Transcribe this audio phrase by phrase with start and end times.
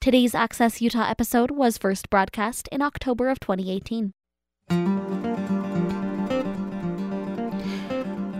[0.00, 4.14] Today's Access Utah episode was first broadcast in October of 2018.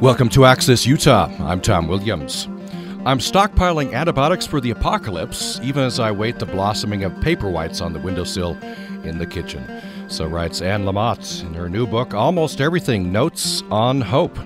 [0.00, 1.30] Welcome to Access Utah.
[1.38, 2.46] I'm Tom Williams.
[3.04, 7.82] I'm stockpiling antibiotics for the apocalypse, even as I wait the blossoming of paper whites
[7.82, 8.56] on the windowsill
[9.04, 9.82] in the kitchen.
[10.08, 14.38] So writes Anne Lamott in her new book, Almost Everything Notes on Hope.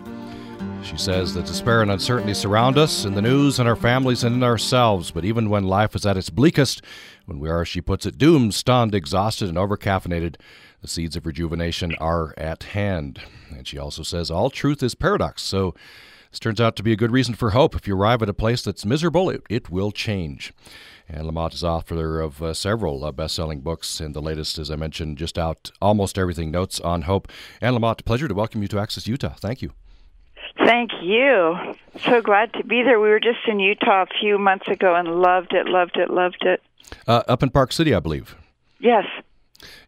[0.84, 4.36] She says that despair and uncertainty surround us in the news and our families and
[4.36, 6.82] in ourselves, but even when life is at its bleakest,
[7.24, 10.36] when we are, she puts it, doomed, stunned, exhausted, and overcaffeinated,
[10.82, 13.22] the seeds of rejuvenation are at hand.
[13.50, 15.74] And she also says all truth is paradox, so
[16.30, 17.74] this turns out to be a good reason for hope.
[17.74, 20.52] If you arrive at a place that's miserable, it, it will change.
[21.08, 24.70] Anne Lamott is author of uh, several uh, best selling books, and the latest, as
[24.70, 27.28] I mentioned, just out Almost Everything Notes on Hope.
[27.62, 29.34] Anne Lamott, pleasure to welcome you to Access Utah.
[29.34, 29.72] Thank you.
[30.58, 31.56] Thank you.
[32.04, 33.00] So glad to be there.
[33.00, 36.42] We were just in Utah a few months ago and loved it, loved it, loved
[36.42, 36.62] it.
[37.06, 38.36] Uh, up in Park City, I believe.
[38.78, 39.04] Yes.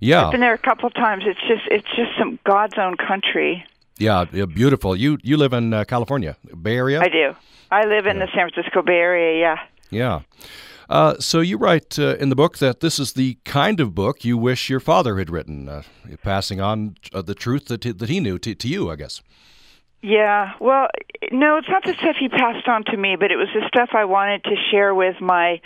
[0.00, 0.26] Yeah.
[0.26, 1.24] I've been there a couple of times.
[1.26, 3.64] It's just it's just some God's own country.
[3.98, 4.96] Yeah, beautiful.
[4.96, 7.00] You you live in uh, California, Bay Area.
[7.00, 7.34] I do.
[7.70, 8.26] I live in yeah.
[8.26, 9.40] the San Francisco Bay Area.
[9.40, 9.58] Yeah.
[9.90, 10.20] Yeah.
[10.88, 14.24] Uh, so you write uh, in the book that this is the kind of book
[14.24, 15.82] you wish your father had written, uh,
[16.22, 19.20] passing on uh, the truth that he, that he knew to, to you, I guess.
[20.06, 20.86] Yeah, well,
[21.32, 23.88] no, it's not the stuff he passed on to me, but it was the stuff
[23.92, 25.60] I wanted to share with my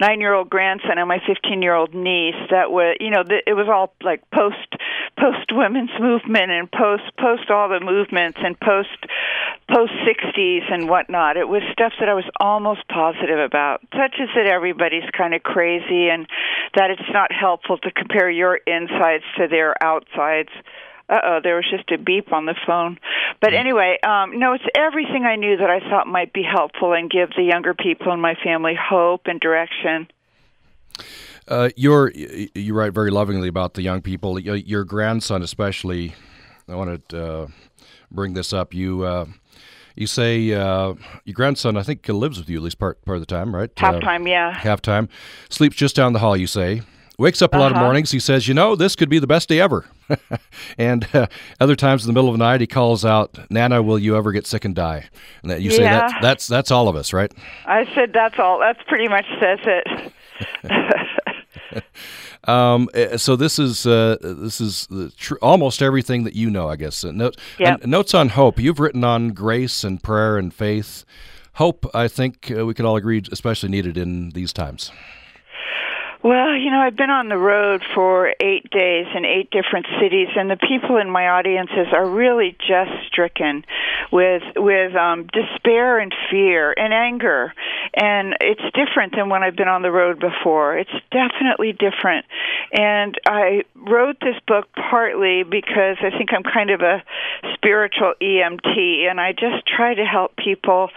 [0.00, 2.34] nine-year-old grandson and my fifteen-year-old niece.
[2.50, 4.66] That was, you know, the, it was all like post
[5.16, 8.98] post women's movement and post post all the movements and post
[9.70, 11.36] post sixties and whatnot.
[11.36, 15.44] It was stuff that I was almost positive about, such as that everybody's kind of
[15.44, 16.26] crazy and
[16.74, 20.50] that it's not helpful to compare your insides to their outsides
[21.08, 22.98] uh oh, there was just a beep on the phone.
[23.40, 23.58] But mm.
[23.58, 27.30] anyway, um, no, it's everything I knew that I thought might be helpful and give
[27.36, 30.08] the younger people in my family hope and direction.
[31.46, 34.38] Uh, you're you write very lovingly about the young people.
[34.38, 36.14] Your grandson, especially.
[36.66, 37.46] I want to uh,
[38.10, 38.72] bring this up.
[38.72, 39.26] You uh,
[39.94, 40.94] you say uh,
[41.24, 43.70] your grandson, I think, lives with you at least part part of the time, right?
[43.76, 44.52] Half time, yeah.
[44.52, 45.08] Half time.
[45.50, 46.36] Sleeps just down the hall.
[46.36, 46.82] You say
[47.18, 47.80] wakes up a lot uh-huh.
[47.80, 48.10] of mornings.
[48.10, 49.86] He says, "You know, this could be the best day ever."
[50.78, 51.26] and uh,
[51.60, 54.32] other times in the middle of the night, he calls out, "Nana, will you ever
[54.32, 55.08] get sick and die?"
[55.42, 55.76] And that you yeah.
[55.76, 57.32] say that's that's that's all of us, right?
[57.66, 58.58] I said that's all.
[58.58, 60.12] That's pretty much says it.
[62.44, 66.76] um, eh, so this is uh, this is tr- almost everything that you know, I
[66.76, 67.04] guess.
[67.04, 67.84] Uh, note, yep.
[67.84, 68.58] notes on hope.
[68.58, 71.04] You've written on grace and prayer and faith.
[71.54, 74.90] Hope, I think uh, we can all agree, especially needed in these times.
[76.24, 80.28] Well, you know, I've been on the road for eight days in eight different cities,
[80.34, 83.62] and the people in my audiences are really just stricken
[84.10, 87.52] with with um, despair and fear and anger,
[87.92, 90.78] and it's different than when I've been on the road before.
[90.78, 92.24] It's definitely different,
[92.72, 97.02] and I wrote this book partly because I think I'm kind of a
[97.52, 100.88] spiritual EMT, and I just try to help people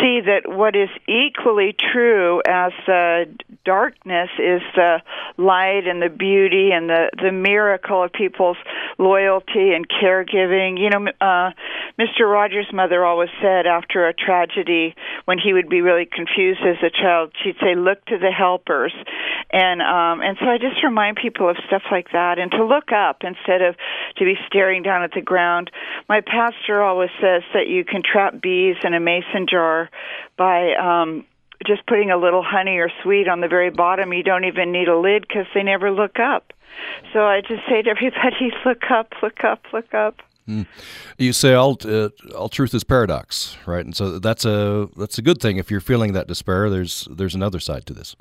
[0.00, 3.26] see that what is equally true as the
[3.64, 4.98] darkness is the
[5.36, 8.56] light and the beauty and the the miracle of people's
[8.98, 10.78] loyalty and caregiving.
[10.78, 11.50] You know, uh,
[11.98, 12.30] Mr.
[12.30, 16.90] Rogers' mother always said after a tragedy, when he would be really confused as a
[16.90, 18.92] child, she'd say, "Look to the helpers,"
[19.50, 22.92] and um, and so I just remind people of stuff like that and to look
[22.92, 23.76] up instead of
[24.16, 25.70] to be staring down at the ground.
[26.08, 29.90] My pastor always says that you can trap bees in a mason jar
[30.36, 31.24] by um,
[31.66, 34.12] just putting a little honey or sweet on the very bottom.
[34.12, 36.52] You don't even need a lid because they never look up.
[37.12, 40.22] So I just say to everybody, look up, look up, look up.
[40.48, 40.66] Mm.
[41.18, 43.84] You say all uh, all truth is paradox, right?
[43.84, 45.58] And so that's a that's a good thing.
[45.58, 48.16] If you're feeling that despair, there's there's another side to this.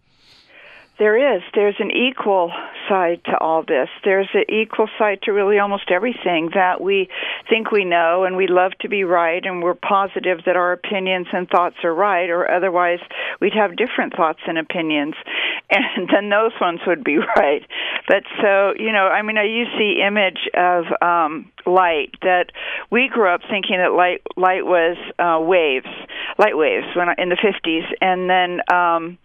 [1.00, 1.44] There is.
[1.54, 2.52] There's an equal
[2.90, 3.88] side to all this.
[4.04, 7.08] There's an equal side to really almost everything that we
[7.48, 11.28] think we know and we love to be right and we're positive that our opinions
[11.32, 13.00] and thoughts are right or otherwise
[13.40, 15.14] we'd have different thoughts and opinions
[15.70, 17.62] and then those ones would be right.
[18.08, 22.52] But so, you know, I mean I use the image of um light that
[22.90, 25.94] we grew up thinking that light light was uh waves,
[26.40, 29.20] light waves when I, in the 50s and then um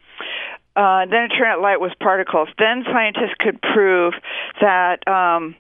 [0.77, 2.49] uh, then it turned out light was particles.
[2.59, 4.15] Then scientists could prove
[4.61, 5.55] that um,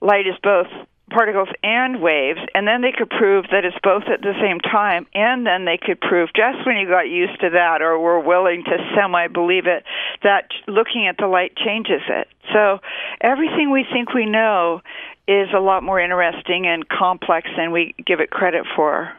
[0.00, 0.66] light is both
[1.10, 5.06] particles and waves, and then they could prove that it's both at the same time,
[5.14, 8.64] and then they could prove just when you got used to that or were willing
[8.64, 9.84] to semi believe it,
[10.22, 12.28] that looking at the light changes it.
[12.52, 12.78] So
[13.20, 14.80] everything we think we know
[15.28, 19.12] is a lot more interesting and complex than we give it credit for.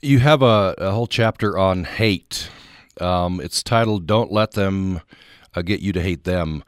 [0.00, 2.50] You have a, a whole chapter on hate
[3.00, 5.00] um, it's titled "Don't Let Them
[5.54, 6.64] uh, get you to hate them.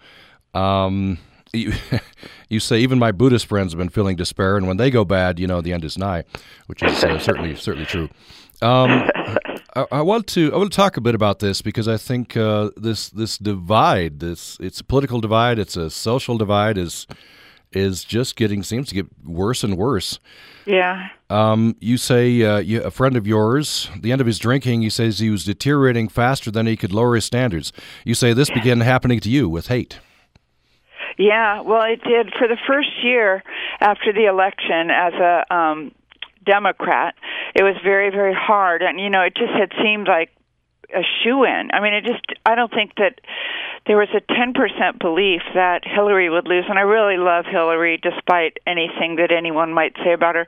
[0.54, 1.18] Um,
[1.52, 1.72] you,
[2.48, 5.38] you say even my Buddhist friends have been feeling despair, and when they go bad,
[5.38, 6.24] you know the end is nigh,
[6.66, 8.08] which is uh, certainly certainly true.
[8.60, 9.08] Um,
[9.76, 12.36] I, I, want to I want to talk a bit about this because I think
[12.36, 17.06] uh, this this divide, this it's a political divide, it's a social divide, is
[17.72, 20.18] is just getting seems to get worse and worse.
[20.66, 21.08] Yeah.
[21.30, 24.90] Um, you say uh, you, a friend of yours, the end of his drinking, he
[24.90, 27.72] says he was deteriorating faster than he could lower his standards.
[28.04, 29.98] You say this began happening to you with hate.
[31.18, 33.42] Yeah, well, it did for the first year
[33.80, 35.92] after the election as a um,
[36.46, 37.14] Democrat.
[37.54, 40.30] It was very, very hard, and you know, it just had seemed like
[40.94, 41.70] a shoe in.
[41.72, 43.20] I mean, it just I don't think that
[43.86, 48.58] there was a 10% belief that Hillary would lose and I really love Hillary despite
[48.66, 50.46] anything that anyone might say about her.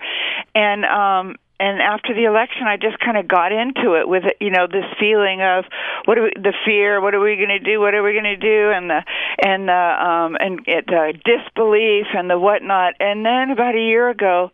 [0.54, 4.50] And um and after the election I just kind of got into it with you
[4.50, 5.64] know this feeling of
[6.06, 8.24] what are we, the fear what are we going to do what are we going
[8.24, 9.04] to do and the
[9.44, 14.08] and the um and it, the disbelief and the whatnot and then about a year
[14.08, 14.50] ago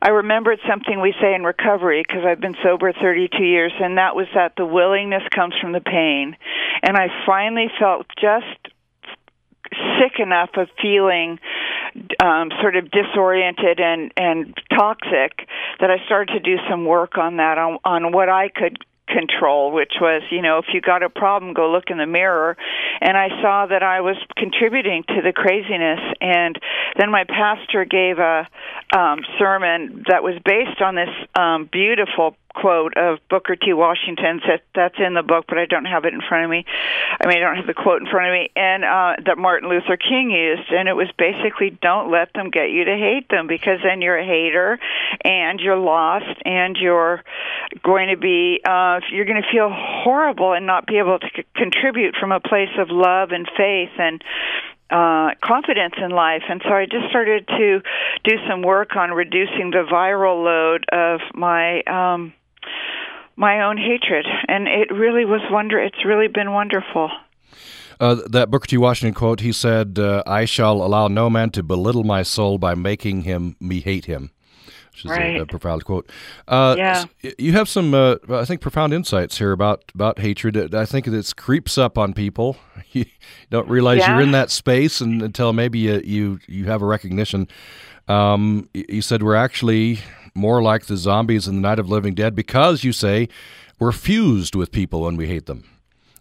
[0.00, 4.14] I remembered something we say in recovery because I've been sober 32 years, and that
[4.14, 6.36] was that the willingness comes from the pain.
[6.82, 8.74] And I finally felt just
[10.00, 11.38] sick enough of feeling
[12.22, 15.48] um, sort of disoriented and and toxic
[15.80, 18.78] that I started to do some work on that on on what I could
[19.08, 22.56] control, which was, you know, if you got a problem, go look in the mirror.
[23.00, 26.00] And I saw that I was contributing to the craziness.
[26.20, 26.56] And
[26.98, 28.46] then my pastor gave a
[28.96, 33.72] um, sermon that was based on this um, beautiful quote of Booker T.
[33.72, 36.64] Washington that that's in the book, but I don't have it in front of me.
[37.20, 39.68] I mean, I don't have the quote in front of me, and uh, that Martin
[39.68, 43.46] Luther King used, and it was basically, "Don't let them get you to hate them,
[43.46, 44.78] because then you're a hater,
[45.24, 47.22] and you're lost, and you're
[47.82, 51.44] going to be, uh, you're going to feel horrible and not be able to c-
[51.54, 54.22] contribute from a place of love and faith and."
[54.90, 56.42] uh, confidence in life.
[56.48, 57.82] And so I just started to
[58.24, 62.32] do some work on reducing the viral load of my um,
[63.36, 65.78] my own hatred, and it really was wonder.
[65.78, 67.10] It's really been wonderful.
[68.00, 68.76] Uh, that Booker T.
[68.76, 72.74] Washington quote, he said, uh, "I shall allow no man to belittle my soul by
[72.74, 74.30] making him me hate him."
[74.90, 75.36] Which is right.
[75.36, 76.10] a, a, profound quote.
[76.48, 77.04] Uh, yeah.
[77.38, 80.74] You have some, uh, I think, profound insights here about about hatred.
[80.74, 82.56] I think it creeps up on people.
[82.92, 83.04] You
[83.50, 84.12] don't realize yeah.
[84.14, 87.46] you're in that space and, until maybe you, you you have a recognition.
[88.08, 90.00] Um, you said we're actually
[90.38, 93.28] more like the zombies in the Night of Living Dead because you say
[93.78, 95.64] we're fused with people when we hate them.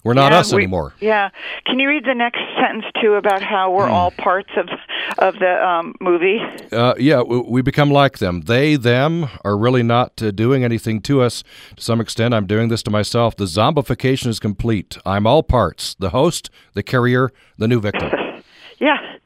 [0.04, 0.94] We're not yeah, us we, anymore.
[1.02, 1.30] Yeah.
[1.66, 3.92] Can you read the next sentence too about how we're mm.
[3.92, 4.69] all parts of
[5.18, 6.40] of the um, movie?
[6.72, 8.42] Uh, yeah, we become like them.
[8.42, 11.44] They, them are really not uh, doing anything to us.
[11.75, 13.36] To some extent, I'm doing this to myself.
[13.36, 14.98] The zombification is complete.
[15.06, 18.10] I'm all parts: the host, the carrier, the new victim.
[18.80, 19.18] yeah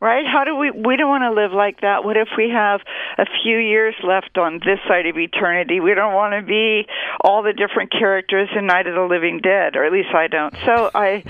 [0.00, 0.24] right?
[0.26, 0.70] How do we?
[0.70, 2.04] We don't want to live like that.
[2.04, 2.80] What if we have
[3.18, 5.80] a few years left on this side of eternity?
[5.80, 6.86] We don't want to be
[7.20, 10.54] all the different characters in Night of the Living Dead, or at least I don't.
[10.64, 11.24] So I,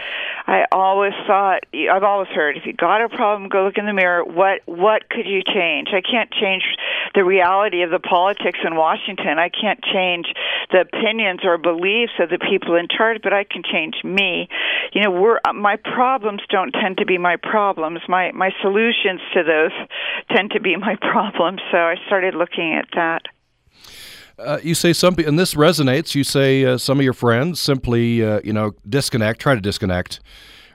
[0.47, 3.93] I always thought I've always heard if you got a problem, go look in the
[3.93, 4.25] mirror.
[4.25, 5.88] What what could you change?
[5.93, 6.65] I can't change
[7.15, 9.38] the reality of the politics in Washington.
[9.38, 10.26] I can't change
[10.70, 14.49] the opinions or beliefs of the people in charge, but I can change me.
[14.93, 18.00] You know, we're my problems don't tend to be my problems.
[18.08, 19.72] My my solutions to those
[20.34, 21.60] tend to be my problems.
[21.70, 23.22] So I started looking at that.
[24.38, 26.15] Uh, you say some, and this resonates.
[26.15, 30.20] You say uh, some of your friends simply, uh, you know, disconnect, try to disconnect,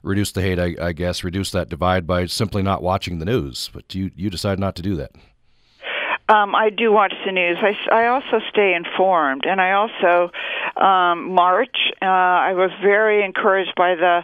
[0.01, 3.69] reduce the hate, I, I, guess, reduce that divide by simply not watching the news.
[3.73, 5.11] But you, you decide not to do that.
[6.29, 7.57] Um, I do watch the news.
[7.61, 10.31] I, I also stay informed, and I also
[10.77, 11.75] um, march.
[12.01, 14.23] Uh, I was very encouraged by the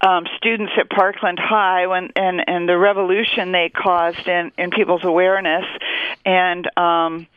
[0.00, 5.04] um, students at Parkland High when and and the revolution they caused in in people's
[5.04, 5.64] awareness,
[6.24, 7.28] and um,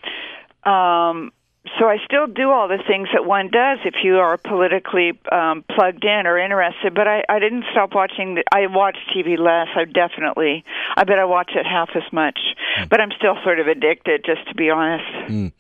[0.64, 1.32] um,
[1.78, 5.64] so I still do all the things that one does if you are politically um,
[5.70, 6.96] plugged in or interested.
[6.96, 8.36] But I, I didn't stop watching.
[8.36, 9.68] The, I watch TV less.
[9.76, 10.64] I definitely.
[10.96, 12.40] I bet I watch it half as much.
[12.80, 12.90] Mm.
[12.90, 15.06] But I'm still sort of addicted, just to be honest.
[15.30, 15.52] Mm.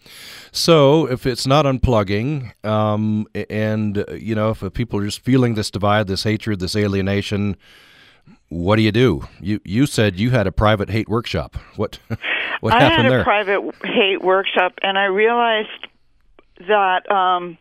[0.51, 5.70] So if it's not unplugging, um, and you know, if people are just feeling this
[5.70, 7.56] divide, this hatred, this alienation.
[8.50, 9.28] What do you do?
[9.39, 11.56] You you said you had a private hate workshop.
[11.75, 12.00] What
[12.62, 13.24] what I happened had a there?
[13.24, 15.88] private hate workshop, and I realized
[16.68, 17.58] that um,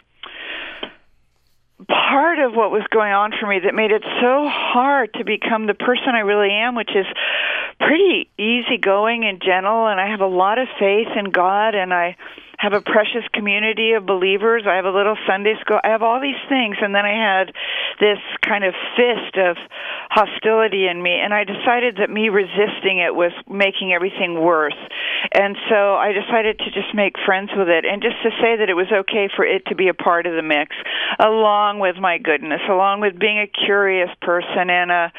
[1.87, 5.67] part of what was going on for me that made it so hard to become
[5.67, 7.07] the person I really am, which is
[7.79, 12.17] pretty easygoing and gentle, and I have a lot of faith in God, and I
[12.59, 14.65] have a precious community of believers.
[14.67, 15.79] I have a little Sunday school.
[15.83, 17.55] I have all these things, and then I had
[18.01, 19.57] this kind of fist of
[20.11, 24.77] hostility in me, and I decided that me resisting it was making everything worse.
[25.33, 28.69] And so I decided to just make friends with it, and just to say that
[28.69, 30.75] it was okay for it to be a part of the mix,
[31.23, 35.13] along with my goodness, along with being a curious person and a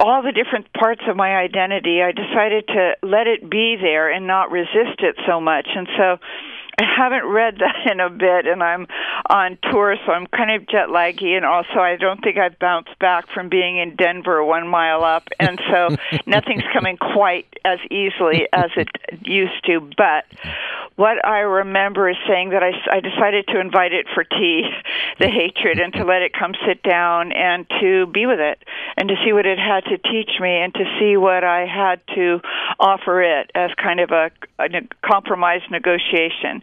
[0.00, 2.00] all the different parts of my identity.
[2.00, 5.68] I decided to let it be there and not resist it so much.
[5.76, 6.16] And so
[6.82, 8.86] haven't read that in a bit, and I'm
[9.28, 12.98] on tour, so I'm kind of jet laggy, and also I don't think I've bounced
[12.98, 15.96] back from being in Denver one mile up, and so
[16.26, 18.88] nothing's coming quite as easily as it
[19.24, 19.80] used to.
[19.96, 20.24] But
[20.96, 24.68] what I remember is saying that I, I decided to invite it for tea,
[25.18, 28.62] the hatred, and to let it come sit down and to be with it,
[28.96, 32.00] and to see what it had to teach me, and to see what I had
[32.14, 32.40] to
[32.78, 34.68] offer it as kind of a, a
[35.04, 36.62] compromise negotiation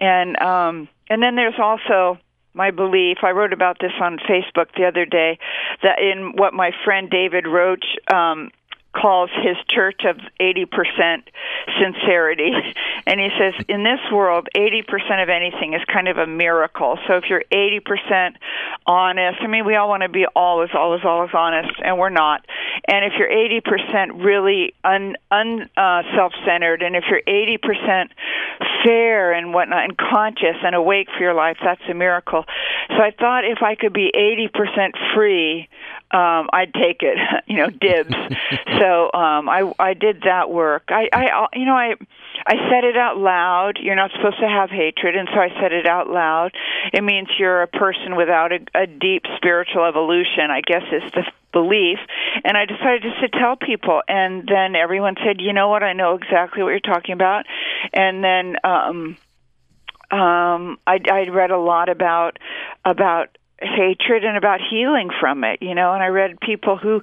[0.00, 2.18] and um, and then there's also
[2.54, 3.18] my belief.
[3.22, 5.38] I wrote about this on Facebook the other day
[5.82, 8.50] that in what my friend David Roach um,
[8.96, 11.22] calls his church of 80%
[11.80, 12.52] sincerity.
[13.08, 16.98] And he says, in this world, 80% of anything is kind of a miracle.
[17.06, 18.34] So if you're 80%
[18.84, 22.44] honest, I mean, we all want to be always, always, always honest, and we're not.
[22.88, 28.08] And if you're 80% really un, un uh, self-centered, and if you're 80%
[28.84, 32.44] fair and whatnot, and conscious and awake for your life, that's a miracle.
[32.88, 35.68] So I thought if I could be 80% free,
[36.10, 38.14] um, I'd take it, you know, dibs.
[38.78, 40.84] so um, I I did that work.
[40.88, 41.94] I I you know I
[42.46, 43.78] I said it out loud.
[43.80, 46.52] You're not supposed to have hatred, and so I said it out loud.
[46.92, 50.50] It means you're a person without a, a deep spiritual evolution.
[50.50, 51.98] I guess is the belief.
[52.44, 55.82] And I decided just to tell people, and then everyone said, "You know what?
[55.82, 57.46] I know exactly what you're talking about."
[57.92, 59.16] And then um,
[60.10, 62.38] um, I I read a lot about
[62.84, 67.00] about hatred and about healing from it you know and i read people who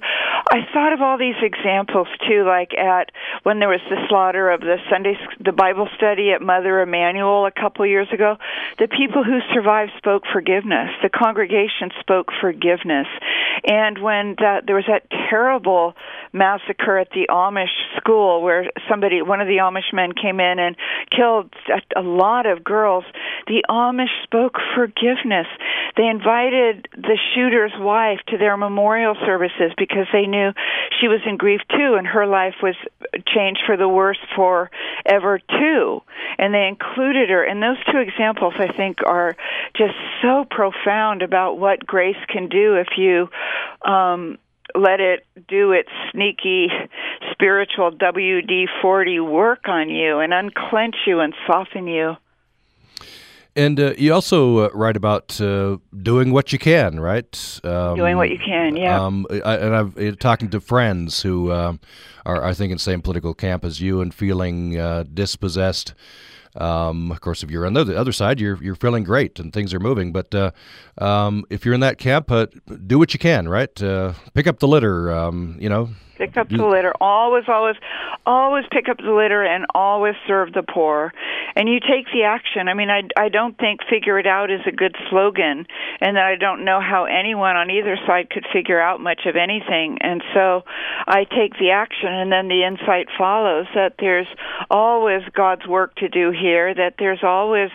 [0.50, 3.10] i thought of all these examples too like at
[3.42, 7.50] when there was the slaughter of the sunday the bible study at mother Emanuel a
[7.50, 8.36] couple years ago
[8.78, 10.90] the people who survived spoke forgiveness.
[11.02, 13.06] The congregation spoke forgiveness.
[13.64, 15.94] And when there was that terrible
[16.32, 20.76] massacre at the amish school where somebody one of the amish men came in and
[21.10, 23.04] killed a, a lot of girls
[23.46, 25.46] the amish spoke forgiveness.
[25.96, 30.52] They invited invited the shooter's wife to their memorial services because they knew
[31.00, 32.74] she was in grief too and her life was
[33.26, 36.02] changed for the worse forever too
[36.38, 39.36] and they included her and those two examples i think are
[39.76, 43.28] just so profound about what grace can do if you
[43.90, 44.38] um
[44.74, 46.68] let it do its sneaky
[47.30, 52.16] spiritual WD 40 work on you and unclench you and soften you.
[53.56, 57.60] And uh, you also uh, write about uh, doing what you can, right?
[57.62, 59.00] Um, doing what you can, yeah.
[59.00, 61.78] Um, I, and I've uh, talking to friends who um,
[62.26, 65.94] are, I think, in the same political camp as you, and feeling uh, dispossessed.
[66.56, 69.72] Um, of course, if you're on the other side, you're you're feeling great and things
[69.72, 70.12] are moving.
[70.12, 70.50] But uh,
[70.98, 72.28] um, if you're in that camp,
[72.86, 73.74] do what you can, right?
[74.34, 75.12] pick up the litter.
[75.12, 76.92] Um, you know, Pick up the litter.
[77.00, 77.76] Always, always,
[78.24, 81.12] always pick up the litter and always serve the poor.
[81.56, 82.68] And you take the action.
[82.68, 85.66] I mean, I, I don't think figure it out is a good slogan,
[86.00, 89.36] and that I don't know how anyone on either side could figure out much of
[89.36, 89.98] anything.
[90.00, 90.62] And so
[91.06, 94.28] I take the action, and then the insight follows that there's
[94.70, 97.70] always God's work to do here, that there's always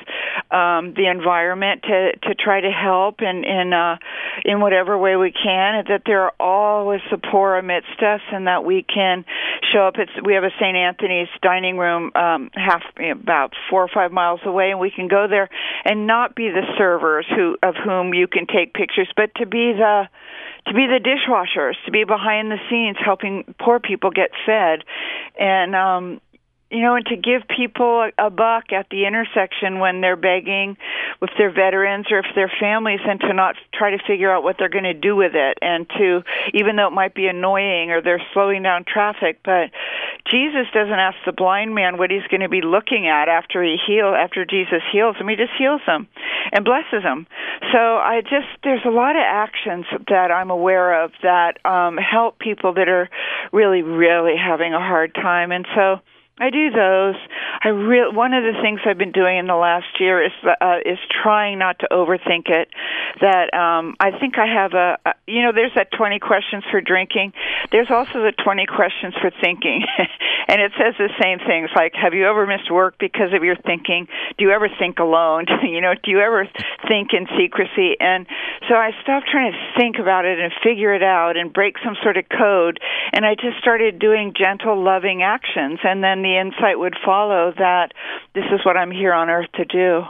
[0.52, 3.98] um, the environment to, to try to help in, in, uh,
[4.46, 8.66] in whatever way we can, that there are always the poor amidst us and that
[8.66, 9.26] we can
[9.72, 9.96] show up.
[9.98, 10.76] It's we have a St.
[10.76, 15.28] Anthony's dining room um, half about four or five miles away, and we can go
[15.30, 15.50] there
[15.86, 19.74] and not be the servers who of whom you can take pictures, but to be
[19.74, 20.08] the
[20.68, 24.84] to be the dishwashers, to be behind the scenes helping poor people get fed,
[25.40, 26.22] and um,
[26.72, 30.78] you know, and to give people a, buck at the intersection when they're begging,
[31.20, 34.58] if they're veterans or if they're families, and to not try to figure out what
[34.60, 36.22] they're going to do with it, and to,
[36.54, 39.72] even though it might be annoying or they're slowing down traffic, but
[40.30, 43.78] Jesus doesn't ask the blind man what he's going to be looking at after he
[43.88, 45.28] heal, after Jesus heals him.
[45.28, 46.08] He just heals him
[46.52, 47.26] and blesses him.
[47.74, 52.38] So I just, there's a lot of actions that I'm aware of that um, help
[52.38, 53.10] people that are
[53.52, 56.00] really, really having a hard time, and so
[56.40, 57.16] I do those.
[57.62, 60.80] I real one of the things I've been doing in the last year is uh,
[60.86, 62.70] is trying not to overthink it.
[63.20, 66.80] That um, I think I have a, a you know there's that 20 questions for
[66.80, 67.34] drinking.
[67.72, 69.84] There's also the 20 questions for thinking,
[70.48, 73.58] and it says the same things like Have you ever missed work because of your
[73.58, 74.08] thinking?
[74.38, 75.46] Do you ever think alone?
[75.64, 76.48] you know, do you ever
[76.88, 78.00] think in secrecy?
[78.00, 78.26] And
[78.70, 81.98] so I stopped trying to think about it and figure it out and break some
[82.02, 82.80] sort of code,
[83.12, 87.94] and I just started doing gentle, loving actions, and then the insight would follow that
[88.36, 90.04] this is what I'm here on earth to do.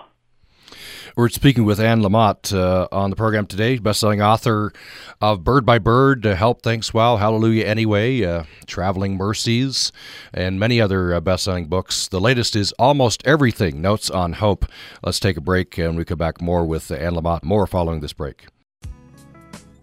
[1.16, 4.72] We're speaking with Anne Lamott uh, on the program today, best-selling author
[5.20, 9.92] of Bird by Bird, uh, Help, Thanks, Wow, Hallelujah Anyway, uh, Traveling Mercies,
[10.34, 12.08] and many other uh, best-selling books.
[12.08, 14.66] The latest is Almost Everything, Notes on Hope.
[15.04, 18.14] Let's take a break, and we come back more with Anne Lamott, more following this
[18.14, 18.46] break.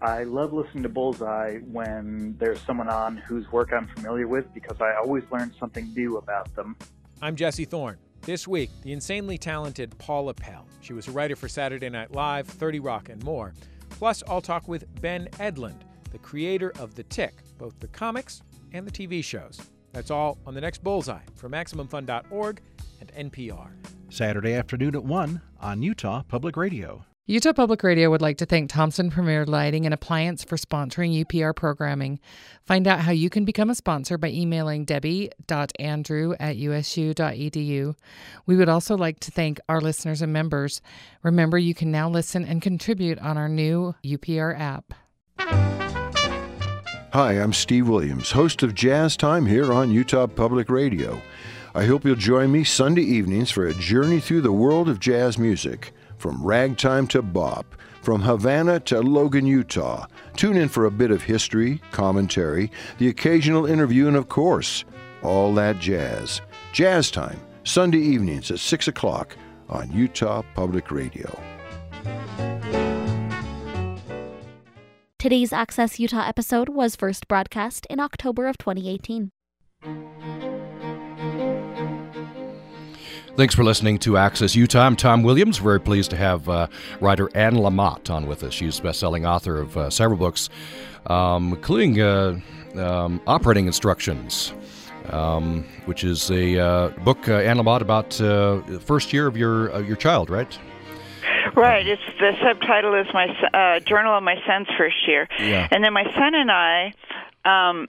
[0.01, 4.79] I love listening to Bullseye when there's someone on whose work I'm familiar with because
[4.79, 6.75] I always learn something new about them.
[7.21, 7.97] I'm Jesse Thorn.
[8.21, 10.67] This week, the insanely talented Paula Pell.
[10.81, 13.53] She was a writer for Saturday Night Live, 30 Rock, and more.
[13.89, 18.85] Plus, I'll talk with Ben Edlund, the creator of The Tick, both the comics and
[18.85, 19.59] the TV shows.
[19.93, 22.61] That's all on the next Bullseye from MaximumFun.org
[22.99, 23.69] and NPR.
[24.09, 27.03] Saturday afternoon at 1 on Utah Public Radio.
[27.29, 31.53] Utah Public Radio would like to thank Thompson Premier Lighting and Appliance for sponsoring UPR
[31.53, 32.21] programming.
[32.63, 37.95] Find out how you can become a sponsor by emailing debbie.andrew at usu.edu.
[38.45, 40.81] We would also like to thank our listeners and members.
[41.21, 44.93] Remember, you can now listen and contribute on our new UPR app.
[47.11, 51.21] Hi, I'm Steve Williams, host of Jazz Time here on Utah Public Radio.
[51.75, 55.37] I hope you'll join me Sunday evenings for a journey through the world of jazz
[55.37, 55.91] music.
[56.17, 60.07] From ragtime to bop, from Havana to Logan, Utah.
[60.35, 64.83] Tune in for a bit of history, commentary, the occasional interview, and of course,
[65.21, 66.41] all that jazz.
[66.73, 69.37] Jazz Time, Sunday evenings at 6 o'clock
[69.69, 71.39] on Utah Public Radio.
[75.19, 79.31] Today's Access Utah episode was first broadcast in October of 2018.
[83.37, 84.87] Thanks for listening to Access Utah.
[84.87, 85.59] I'm Tom Williams.
[85.59, 86.65] Very pleased to have uh,
[86.99, 88.51] writer Anne Lamott on with us.
[88.51, 90.49] She's best-selling author of uh, several books,
[91.05, 92.39] um, including uh,
[92.73, 94.55] um, Operating Instructions,
[95.11, 99.83] um, which is a uh, book, uh, Anne Lamott, about the first year of your
[99.83, 100.57] your child, right?
[101.55, 101.85] Right.
[101.85, 105.67] It's the subtitle is my uh, journal of my son's first year, yeah.
[105.69, 106.91] and then my son and I
[107.45, 107.87] um,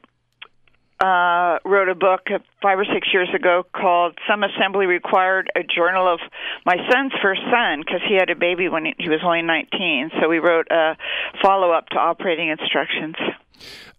[1.00, 2.26] uh, wrote a book
[2.60, 6.20] five or six years ago called "Some Assembly Required: A Journal of
[6.66, 10.10] My Son's First Son" because he had a baby when he was only 19.
[10.20, 10.96] So we wrote a
[11.42, 13.14] follow-up to operating instructions.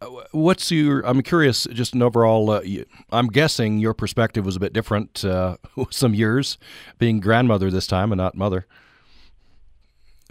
[0.01, 1.01] Uh, what's your?
[1.05, 1.67] I'm curious.
[1.71, 2.49] Just an overall.
[2.49, 2.61] Uh,
[3.11, 5.23] I'm guessing your perspective was a bit different.
[5.23, 5.57] Uh,
[5.89, 6.57] some years
[6.97, 8.65] being grandmother this time and not mother.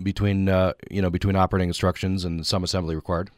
[0.02, 3.30] Between uh, you know between operating instructions and some assembly required.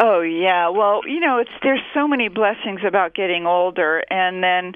[0.00, 4.74] Oh yeah, well, you know, it's there's so many blessings about getting older, and then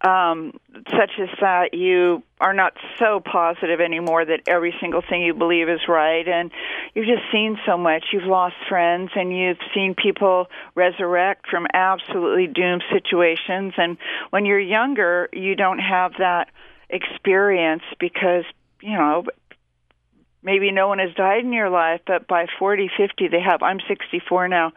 [0.00, 0.58] um,
[0.88, 5.68] such as that you are not so positive anymore that every single thing you believe
[5.68, 6.50] is right, and
[6.94, 8.04] you've just seen so much.
[8.14, 13.74] You've lost friends, and you've seen people resurrect from absolutely doomed situations.
[13.76, 13.98] And
[14.30, 16.48] when you're younger, you don't have that
[16.88, 18.44] experience because
[18.80, 19.24] you know
[20.42, 23.62] maybe no one has died in your life but by 40 50 they have.
[23.62, 24.72] I'm 64 now.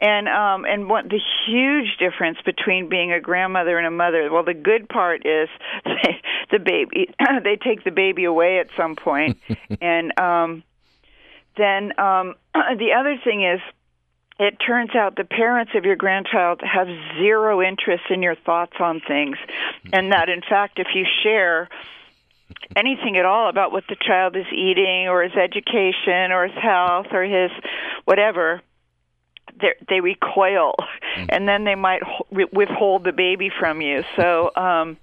[0.00, 4.44] And um and what the huge difference between being a grandmother and a mother well
[4.44, 5.48] the good part is
[5.84, 7.12] they, the baby
[7.44, 9.38] they take the baby away at some point.
[9.80, 10.62] And um
[11.56, 13.60] then um the other thing is
[14.38, 16.88] it turns out the parents of your grandchild have
[17.18, 19.36] zero interest in your thoughts on things.
[19.92, 21.68] And that in fact if you share
[22.76, 27.06] anything at all about what the child is eating or his education or his health
[27.12, 27.50] or his
[28.04, 28.62] whatever
[29.88, 30.74] they recoil.
[31.16, 31.26] Mm.
[31.28, 34.02] and then they might withhold the baby from you.
[34.16, 34.96] So um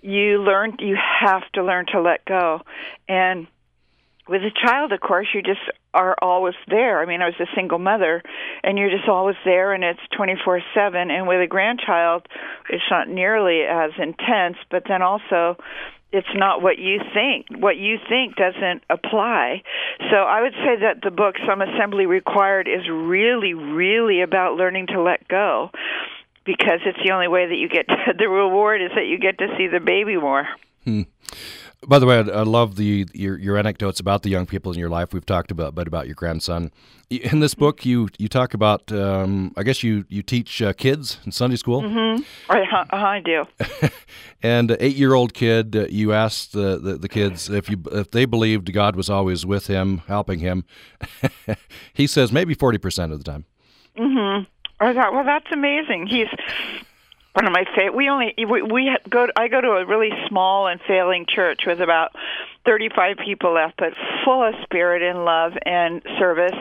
[0.00, 2.60] you learn you have to learn to let go.
[3.08, 3.46] And
[4.28, 5.60] with a child of course you just
[5.94, 7.00] are always there.
[7.00, 8.22] I mean i was a single mother
[8.62, 12.26] and you're just always there and it's 24/7 and with a grandchild
[12.68, 15.56] it's not nearly as intense but then also
[16.12, 17.46] it's not what you think.
[17.50, 19.62] What you think doesn't apply.
[20.10, 24.86] So I would say that the book Some Assembly Required is really, really about learning
[24.88, 25.70] to let go
[26.44, 29.38] because it's the only way that you get to, the reward is that you get
[29.38, 30.48] to see the baby more.
[30.84, 31.02] Hmm.
[31.86, 34.78] By the way, I, I love the your your anecdotes about the young people in
[34.78, 35.12] your life.
[35.12, 36.72] We've talked about, but about your grandson.
[37.08, 38.90] In this book, you you talk about.
[38.90, 41.82] Um, I guess you you teach uh, kids in Sunday school.
[41.82, 42.52] Mm-hmm.
[42.52, 43.44] Right, uh, I do.
[44.42, 48.10] and eight year old kid, uh, you asked the, the, the kids if you if
[48.10, 50.64] they believed God was always with him, helping him.
[51.94, 53.44] he says maybe forty percent of the time.
[53.96, 54.44] Mm-hmm.
[54.80, 56.06] I thought, well, that's amazing.
[56.06, 56.28] He's
[57.38, 57.94] one of my favorite.
[57.94, 59.26] We only we, we go.
[59.26, 62.10] To, I go to a really small and failing church with about
[62.64, 63.92] thirty-five people left, but
[64.24, 66.58] full of spirit and love and service.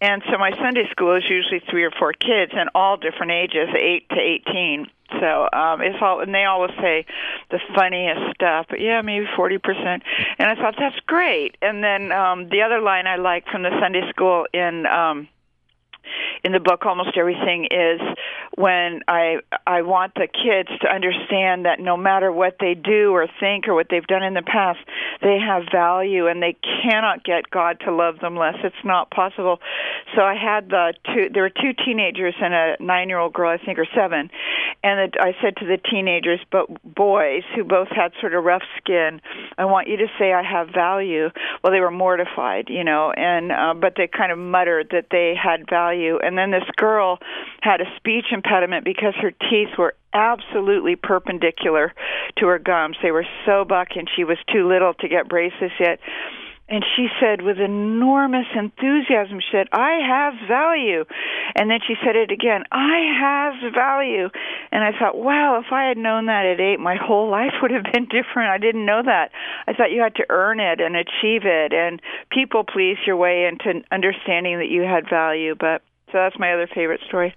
[0.00, 3.68] And so my Sunday school is usually three or four kids, and all different ages,
[3.78, 4.86] eight to eighteen.
[5.20, 7.04] So um it's all and they always say
[7.50, 8.64] the funniest stuff.
[8.70, 10.04] But yeah, maybe forty percent.
[10.38, 11.58] And I thought that's great.
[11.60, 15.28] And then um the other line I like from the Sunday school in um
[16.42, 18.00] in the book almost everything is
[18.56, 19.36] when i
[19.66, 23.74] i want the kids to understand that no matter what they do or think or
[23.74, 24.78] what they've done in the past
[25.22, 28.56] they have value and they cannot get god to love them less.
[28.62, 29.60] It's not possible.
[30.14, 33.50] So i had the two there were two teenagers and a nine year old girl
[33.50, 34.30] i think or seven.
[34.82, 39.20] And i said to the teenagers but boys who both had sort of rough skin
[39.58, 41.30] i want you to say i have value.
[41.62, 45.34] Well they were mortified you know and uh, but they kind of muttered that they
[45.34, 46.18] had value.
[46.22, 47.18] And then this girl
[47.60, 51.92] had a speech impediment because her teeth were absolutely perpendicular
[52.38, 52.96] to her gums.
[53.02, 55.98] They were so buck, and she was too little to get braces yet.
[56.66, 61.04] And she said with enormous enthusiasm, she said, I have value.
[61.54, 64.30] And then she said it again, I have value.
[64.72, 67.70] And I thought, wow, if I had known that at eight, my whole life would
[67.70, 68.48] have been different.
[68.48, 69.30] I didn't know that.
[69.66, 72.00] I thought you had to earn it and achieve it and
[72.30, 75.54] people please your way into understanding that you had value.
[75.54, 77.34] But so that's my other favorite story.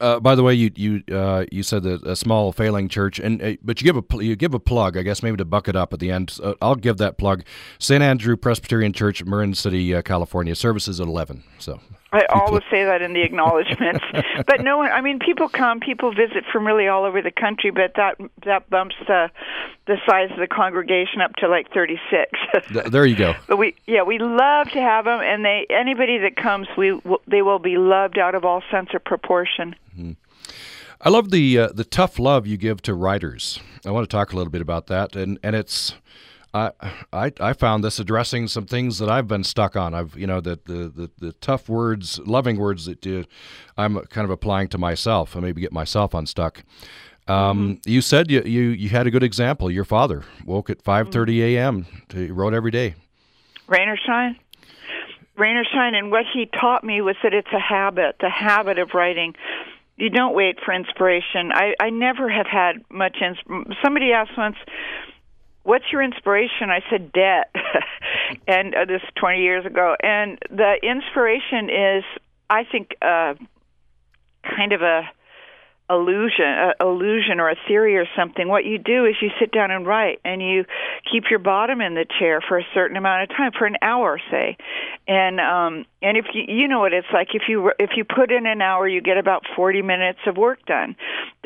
[0.00, 3.42] Uh, by the way, you you uh, you said that a small failing church, and
[3.42, 5.76] uh, but you give a you give a plug, I guess maybe to buck it
[5.76, 6.38] up at the end.
[6.62, 7.44] I'll give that plug.
[7.78, 8.02] St.
[8.02, 10.54] Andrew Presbyterian Church, Marin City, uh, California.
[10.54, 11.42] Services at eleven.
[11.58, 14.04] So I always say that in the acknowledgments.
[14.46, 17.70] but no one I mean people come, people visit from really all over the country,
[17.70, 19.30] but that that bumps the
[19.86, 22.30] the size of the congregation up to like 36.
[22.90, 23.34] there you go.
[23.46, 27.42] But we yeah, we love to have them and they anybody that comes, we they
[27.42, 29.74] will be loved out of all sense of proportion.
[29.98, 30.12] Mm-hmm.
[31.00, 33.60] I love the uh, the tough love you give to writers.
[33.84, 35.94] I want to talk a little bit about that and and it's
[36.54, 36.72] I,
[37.12, 39.94] I I found this addressing some things that I've been stuck on.
[39.94, 43.24] I've you know the the the, the tough words, loving words that uh,
[43.76, 45.34] I'm kind of applying to myself.
[45.34, 46.62] and maybe get myself unstuck.
[47.26, 47.90] Um, mm-hmm.
[47.90, 49.70] You said you, you you had a good example.
[49.70, 51.42] Your father woke at 5:30 mm-hmm.
[51.42, 51.86] a.m.
[52.12, 52.94] He wrote every day.
[53.66, 54.36] Rain or shine,
[55.36, 55.94] rain or shine.
[55.94, 59.34] And what he taught me was that it's a habit, the habit of writing.
[59.96, 61.52] You don't wait for inspiration.
[61.52, 63.18] I I never have had much.
[63.20, 64.56] Ins- Somebody asked once
[65.68, 66.70] what's your inspiration?
[66.70, 67.54] I said debt,
[68.48, 69.94] and uh, this 20 years ago.
[70.02, 72.04] And the inspiration is,
[72.48, 73.34] I think, uh,
[74.42, 75.02] kind of a
[75.90, 78.48] illusion, a illusion or a theory or something.
[78.48, 80.64] What you do is you sit down and write, and you
[81.10, 84.18] keep your bottom in the chair for a certain amount of time, for an hour,
[84.30, 84.56] say,
[85.06, 88.30] and um, and if you you know what it's like if you if you put
[88.30, 90.96] in an hour, you get about forty minutes of work done.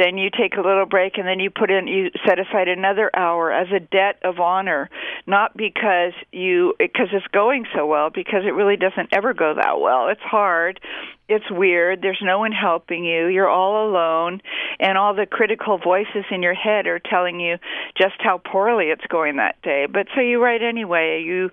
[0.02, 3.08] Then you take a little break, and then you put in you set aside another
[3.14, 4.90] hour as a debt of honor,
[5.26, 9.80] not because you because it's going so well, because it really doesn't ever go that
[9.80, 10.08] well.
[10.08, 10.80] It's hard,
[11.28, 12.02] it's weird.
[12.02, 13.28] There's no one helping you.
[13.28, 14.40] You're all alone,
[14.80, 17.58] and all the critical voices in your head are telling you
[17.96, 19.86] just how poorly it's going that day.
[19.86, 21.22] But so you write anyway.
[21.24, 21.50] You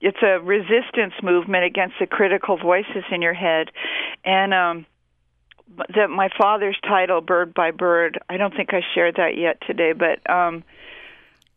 [0.00, 3.68] it's a resistance movement against the critical voices in your head,
[4.24, 4.86] and um
[5.94, 9.92] that my father's title bird by bird i don't think i shared that yet today
[9.92, 10.64] but um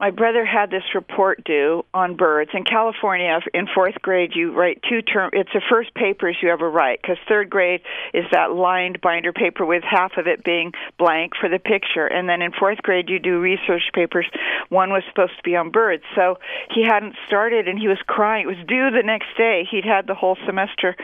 [0.04, 3.39] my brother had this report due on birds in California.
[3.54, 5.30] In fourth grade, you write two term.
[5.32, 7.80] It's the first papers you ever write because third grade
[8.13, 12.28] is that lined binder paper with half of it being blank for the picture, and
[12.28, 14.26] then in fourth grade you do research papers.
[14.68, 16.38] One was supposed to be on birds, so
[16.76, 18.44] he hadn't started, and he was crying.
[18.44, 19.66] It was due the next day.
[19.72, 20.98] He'd had the whole semester,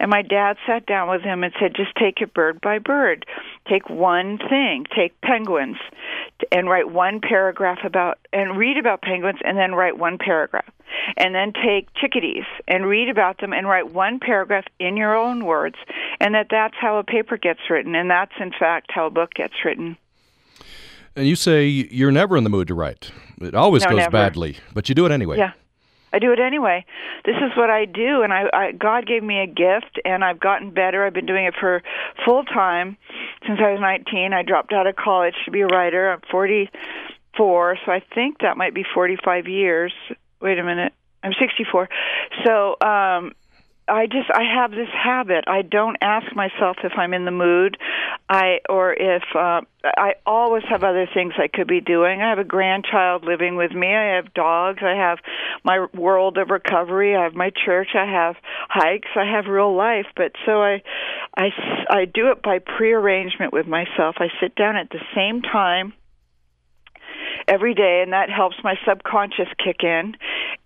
[0.00, 3.26] and my dad sat down with him and said, "Just take it bird by bird.
[3.68, 4.86] Take one thing.
[4.96, 5.76] Take penguins,
[6.52, 10.70] and write one paragraph about." and read about penguins and then write one paragraph.
[11.16, 15.44] And then take chickadees and read about them and write one paragraph in your own
[15.44, 15.76] words.
[16.20, 17.94] And that that's how a paper gets written.
[17.94, 19.96] And that's, in fact, how a book gets written.
[21.16, 23.10] And you say you're never in the mood to write.
[23.40, 24.10] It always no, goes never.
[24.10, 25.38] badly, but you do it anyway.
[25.38, 25.52] Yeah.
[26.12, 26.84] I do it anyway.
[27.24, 30.40] This is what I do, and I, I God gave me a gift, and I've
[30.40, 31.04] gotten better.
[31.04, 31.82] I've been doing it for
[32.24, 32.96] full time
[33.46, 34.32] since I was 19.
[34.32, 36.12] I dropped out of college to be a writer.
[36.12, 39.92] I'm 44, so I think that might be 45 years.
[40.40, 40.92] Wait a minute.
[41.22, 41.88] I'm 64.
[42.44, 43.32] So, um
[43.88, 45.44] I just I have this habit.
[45.46, 47.76] I don't ask myself if I'm in the mood,
[48.28, 52.20] I or if uh, I always have other things I could be doing.
[52.20, 53.94] I have a grandchild living with me.
[53.94, 54.80] I have dogs.
[54.82, 55.18] I have
[55.64, 57.14] my world of recovery.
[57.14, 57.90] I have my church.
[57.94, 58.34] I have
[58.68, 59.08] hikes.
[59.14, 60.06] I have real life.
[60.16, 60.82] But so I,
[61.36, 61.50] I
[61.88, 64.16] I do it by prearrangement with myself.
[64.18, 65.92] I sit down at the same time
[67.48, 70.16] every day, and that helps my subconscious kick in.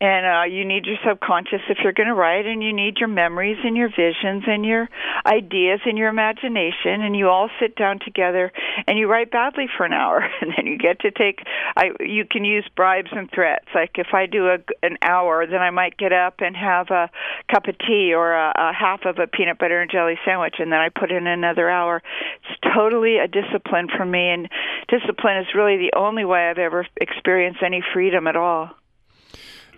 [0.01, 3.09] And uh, you need your subconscious if you're going to write, and you need your
[3.09, 4.89] memories and your visions and your
[5.27, 7.03] ideas and your imagination.
[7.03, 8.51] And you all sit down together
[8.87, 11.41] and you write badly for an hour, and then you get to take.
[11.77, 13.67] I you can use bribes and threats.
[13.75, 17.11] Like if I do a, an hour, then I might get up and have a
[17.53, 20.73] cup of tea or a, a half of a peanut butter and jelly sandwich, and
[20.73, 22.03] then I put in another hour.
[22.49, 24.49] It's totally a discipline for me, and
[24.89, 26.70] discipline is really the only way I've ever
[27.01, 28.71] experienced any freedom at all.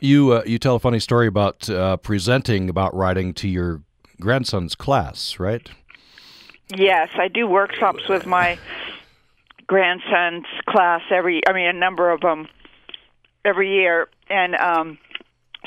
[0.00, 3.82] You uh, you tell a funny story about uh, presenting about writing to your
[4.20, 5.68] grandson's class, right?
[6.74, 8.58] Yes, I do workshops with my
[9.66, 11.40] grandson's class every.
[11.46, 12.48] I mean, a number of them
[13.44, 14.98] every year, and um,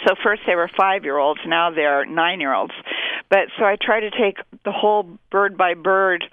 [0.05, 2.73] so first they were five year olds, now they're nine year olds.
[3.29, 6.25] But so I try to take the whole bird by bird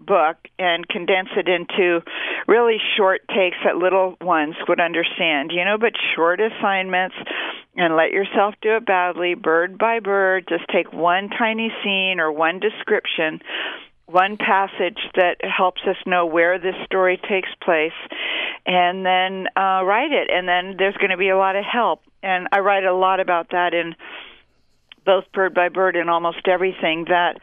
[0.00, 2.00] book and condense it into
[2.46, 7.16] really short takes that little ones would understand, you know, but short assignments
[7.76, 10.46] and let yourself do it badly, bird by bird.
[10.48, 13.40] Just take one tiny scene or one description,
[14.06, 17.92] one passage that helps us know where this story takes place,
[18.66, 20.28] and then uh, write it.
[20.30, 22.02] And then there's going to be a lot of help.
[22.22, 23.94] And I write a lot about that in
[25.04, 27.40] both bird by bird and almost everything that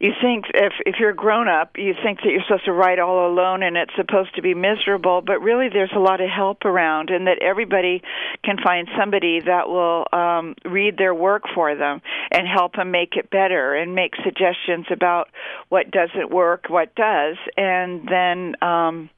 [0.00, 3.30] you think if if you're grown up you think that you're supposed to write all
[3.30, 7.10] alone and it's supposed to be miserable but really there's a lot of help around
[7.10, 8.02] and that everybody
[8.42, 12.00] can find somebody that will um read their work for them
[12.32, 15.28] and help them make it better and make suggestions about
[15.68, 19.10] what doesn't work what does and then um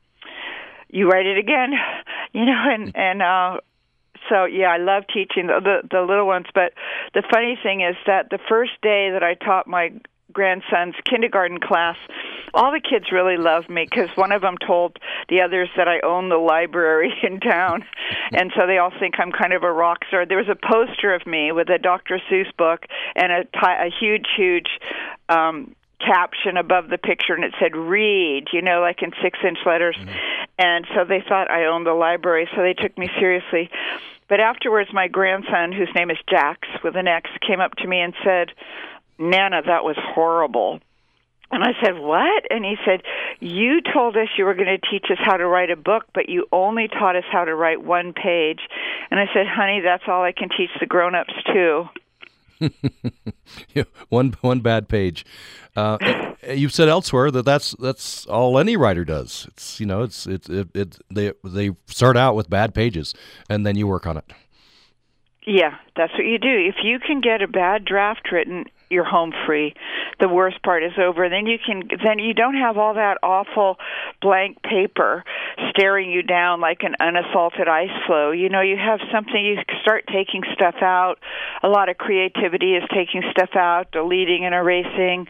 [0.90, 1.70] you write it again
[2.32, 3.58] you know and and uh
[4.28, 6.46] so yeah, I love teaching the, the the little ones.
[6.54, 6.74] But
[7.12, 9.90] the funny thing is that the first day that I taught my
[10.32, 11.96] grandson's kindergarten class,
[12.54, 16.00] all the kids really love me because one of them told the others that I
[16.00, 17.84] own the library in town,
[18.32, 20.26] and so they all think I'm kind of a rock star.
[20.26, 22.20] There was a poster of me with a Dr.
[22.30, 24.68] Seuss book and a, a huge, huge.
[25.28, 29.58] um caption above the picture and it said read you know like in six inch
[29.64, 30.10] letters mm-hmm.
[30.58, 33.70] and so they thought i owned the library so they took me seriously
[34.28, 38.00] but afterwards my grandson whose name is jax with an x came up to me
[38.00, 38.48] and said
[39.22, 40.80] Nana, that was horrible.
[41.50, 42.44] And I said, What?
[42.50, 43.02] And he said,
[43.40, 46.28] You told us you were going to teach us how to write a book, but
[46.28, 48.60] you only taught us how to write one page.
[49.10, 51.88] And I said, Honey, that's all I can teach the grown ups, too.
[53.74, 55.24] yeah, one one bad page.
[55.74, 55.98] Uh,
[56.48, 59.46] you've said elsewhere that that's that's all any writer does.
[59.48, 63.14] It's you know it's it, it it they they start out with bad pages
[63.48, 64.32] and then you work on it.
[65.44, 66.48] Yeah, that's what you do.
[66.48, 69.74] If you can get a bad draft written, you're home free.
[70.20, 71.28] The worst part is over.
[71.28, 73.78] Then you can then you don't have all that awful
[74.20, 75.24] blank paper
[75.70, 78.30] staring you down like an unassaulted ice floe.
[78.30, 81.16] You know, you have something you start taking stuff out.
[81.62, 85.26] A lot of creativity is taking stuff out, deleting and erasing.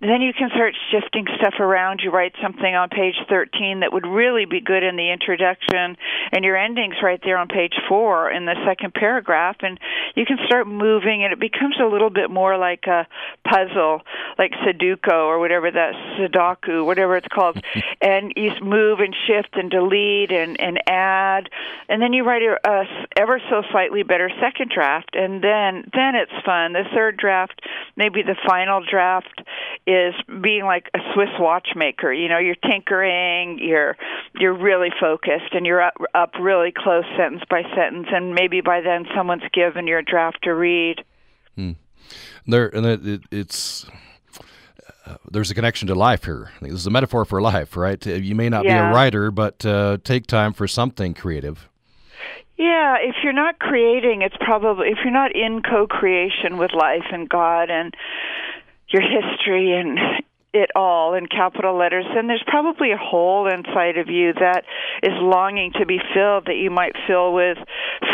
[0.00, 2.00] Then you can start shifting stuff around.
[2.02, 5.96] You write something on page 13 that would really be good in the introduction
[6.32, 9.78] and your ending's right there on page 4 in the second paragraph and
[10.14, 13.03] you can start moving and it becomes a little bit more like a
[13.48, 14.02] puzzle,
[14.38, 17.62] like Sudoku or whatever that Sudoku, whatever it's called,
[18.00, 21.50] and you move and shift and delete and and add,
[21.88, 22.84] and then you write a, a
[23.16, 26.72] ever so slightly better second draft, and then then it's fun.
[26.72, 27.60] The third draft,
[27.96, 29.42] maybe the final draft,
[29.86, 32.12] is being like a Swiss watchmaker.
[32.12, 33.96] You know, you're tinkering, you're
[34.38, 38.80] you're really focused, and you're up, up really close sentence by sentence, and maybe by
[38.80, 41.04] then someone's given your draft to read.
[41.56, 41.72] Hmm
[42.46, 43.86] there and it, it's
[45.06, 46.50] uh, there's a connection to life here.
[46.60, 48.04] This is a metaphor for life, right?
[48.06, 48.88] You may not yeah.
[48.88, 51.68] be a writer, but uh, take time for something creative.
[52.56, 57.28] Yeah, if you're not creating, it's probably if you're not in co-creation with life and
[57.28, 57.94] God and
[58.88, 59.98] your history and
[60.54, 64.64] it all in capital letters, then there's probably a hole inside of you that
[65.02, 67.58] is longing to be filled that you might fill with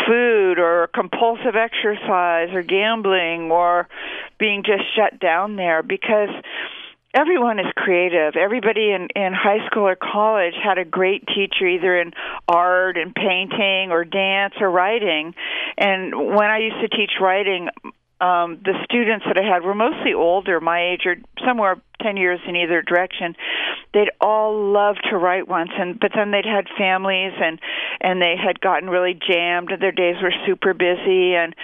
[0.07, 3.87] food or compulsive exercise or gambling or
[4.39, 6.29] being just shut down there because
[7.13, 8.35] everyone is creative.
[8.35, 12.11] Everybody in in high school or college had a great teacher either in
[12.47, 15.35] art and painting or dance or writing.
[15.77, 17.69] And when I used to teach writing,
[18.21, 22.39] um, the students that I had were mostly older, my age or somewhere ten years
[22.47, 23.35] in either direction.
[23.93, 27.59] They'd all loved to write once, and but then they'd had families and
[27.99, 31.55] and they had gotten really jammed, and their days were super busy, and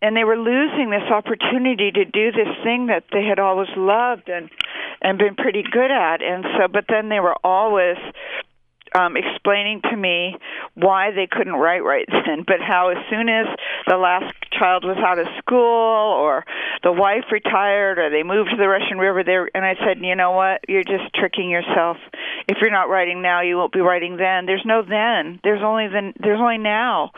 [0.00, 4.28] and they were losing this opportunity to do this thing that they had always loved
[4.28, 4.48] and
[5.02, 7.98] and been pretty good at, and so but then they were always
[8.94, 10.36] um, explaining to me
[10.74, 13.46] why they couldn't write right then, but how as soon as
[13.86, 16.44] the last child was out of school or
[16.82, 20.14] the wife retired or they moved to the Russian River, there, and I said, you
[20.14, 21.96] know what, you're just tricking yourself.
[22.48, 24.46] If you're not writing now, you won't be writing then.
[24.46, 25.40] There's no then.
[25.42, 26.14] There's only then.
[26.20, 27.10] There's only now.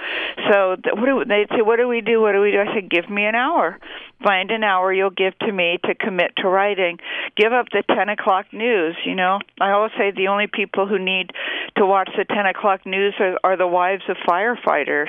[0.50, 1.62] So what do they'd say?
[1.62, 2.20] What do we do?
[2.20, 2.60] What do we do?
[2.60, 3.78] I said, give me an hour
[4.22, 6.98] find an hour you'll give to me to commit to writing.
[7.36, 9.38] Give up the 10 o'clock news, you know.
[9.60, 11.30] I always say the only people who need
[11.76, 15.08] to watch the 10 o'clock news are, are the wives of firefighters.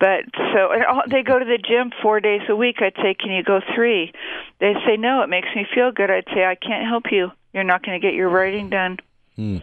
[0.00, 2.76] But so and they go to the gym four days a week.
[2.80, 4.12] I'd say, can you go three?
[4.60, 6.10] They say, no, it makes me feel good.
[6.10, 7.30] I'd say, I can't help you.
[7.52, 8.98] You're not going to get your writing done.
[9.36, 9.58] Hmm.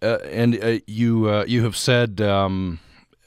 [0.00, 2.78] Uh, and uh, you uh, you have said um,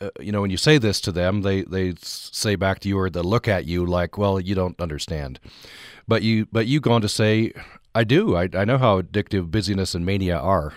[0.01, 2.97] uh, you know, when you say this to them, they they say back to you
[2.97, 5.39] or they look at you like, well, you don't understand.
[6.07, 7.53] But you but you go on to say,
[7.93, 8.35] I do.
[8.35, 10.73] I I know how addictive busyness and mania are.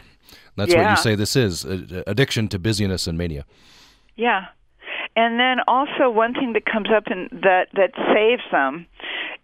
[0.56, 0.82] That's yeah.
[0.82, 1.64] what you say this is
[2.06, 3.44] addiction to busyness and mania.
[4.16, 4.46] Yeah.
[5.16, 8.86] And then also one thing that comes up in that that saves them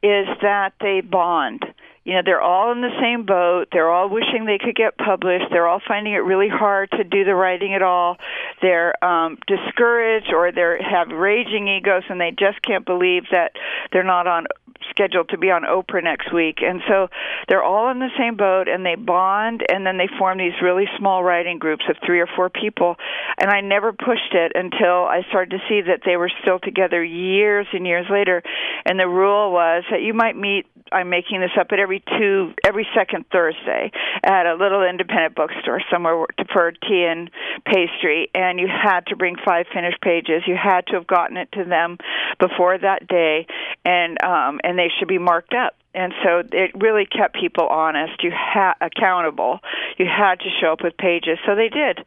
[0.03, 1.64] is that they bond
[2.11, 3.68] you know they're all in the same boat.
[3.70, 5.44] They're all wishing they could get published.
[5.53, 8.16] They're all finding it really hard to do the writing at all.
[8.61, 13.53] They're um discouraged or they have raging egos and they just can't believe that
[13.92, 14.49] they're not on
[14.88, 16.59] scheduled to be on Oprah next week.
[16.62, 17.09] And so
[17.49, 20.87] they're all in the same boat and they bond and then they form these really
[20.99, 22.96] small writing groups of 3 or 4 people.
[23.38, 27.05] And I never pushed it until I started to see that they were still together
[27.05, 28.42] years and years later.
[28.85, 32.53] And the rule was that you might meet I'm making this up but every two
[32.64, 37.31] every second Thursday at a little independent bookstore somewhere for tea and
[37.64, 40.42] pastry, and you had to bring five finished pages.
[40.46, 41.98] You had to have gotten it to them
[42.38, 43.46] before that day,
[43.85, 45.76] and um, and they should be marked up.
[45.94, 48.22] And so it really kept people honest.
[48.22, 49.61] You had accountable.
[49.98, 51.38] You had to show up with pages.
[51.46, 51.98] So they did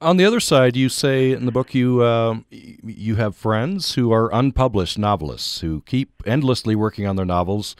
[0.00, 4.12] on the other side, you say in the book you uh, you have friends who
[4.12, 7.76] are unpublished novelists who keep endlessly working on their novels.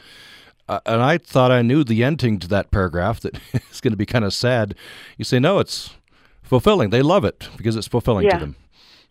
[0.69, 3.39] Uh, and I thought I knew the ending to that paragraph that
[3.71, 4.75] is going to be kind of sad.
[5.17, 5.95] You say no, it's
[6.43, 6.89] fulfilling.
[6.89, 8.33] They love it because it's fulfilling yeah.
[8.33, 8.55] to them.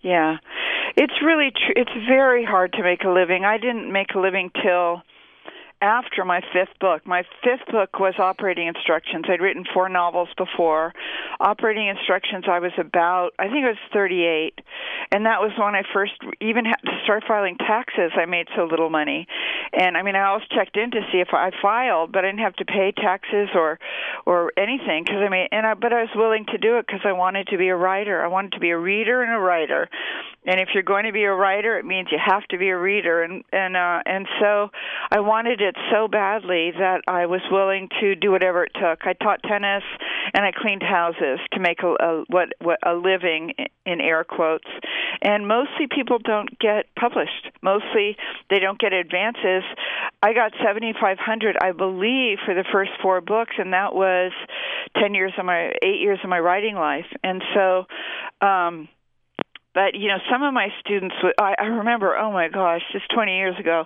[0.03, 0.37] Yeah,
[0.97, 3.45] it's really tr- it's very hard to make a living.
[3.45, 5.03] I didn't make a living till
[5.81, 7.07] after my fifth book.
[7.07, 9.25] My fifth book was Operating Instructions.
[9.29, 10.93] I'd written four novels before.
[11.41, 14.59] Operating Instructions, I was about, I think I was 38.
[15.13, 18.13] And that was when I first even had to start filing taxes.
[18.17, 19.27] I made so little money.
[19.73, 22.41] And I mean, I always checked in to see if I filed, but I didn't
[22.41, 23.79] have to pay taxes or
[24.25, 27.03] or anything because I mean, and I but I was willing to do it because
[27.05, 28.23] I wanted to be a writer.
[28.23, 29.89] I wanted to be a reader and a writer.
[30.47, 32.79] And if you're going to be a writer, it means you have to be a
[32.79, 34.71] reader and and uh and so
[35.11, 39.07] I wanted it so badly that I was willing to do whatever it took.
[39.07, 39.83] I taught tennis
[40.35, 43.55] and I cleaned houses to make a, a what what a living
[43.85, 44.69] in air quotes.
[45.21, 47.51] And mostly people don't get published.
[47.63, 48.17] Mostly
[48.49, 49.65] they don't get advances.
[50.23, 54.33] I got 7500 I believe for the first four books and that was
[55.01, 57.07] 10 years of my 8 years of my writing life.
[57.25, 57.87] And so
[58.41, 58.89] um
[59.77, 63.37] but you know some of my students I, I remember oh my gosh just 20
[63.37, 63.85] years ago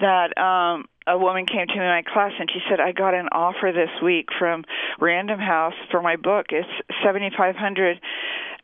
[0.00, 3.12] that um a woman came to me in my class and she said, I got
[3.12, 4.64] an offer this week from
[4.98, 6.46] Random House for my book.
[6.48, 6.68] It's
[7.04, 8.00] seventy five hundred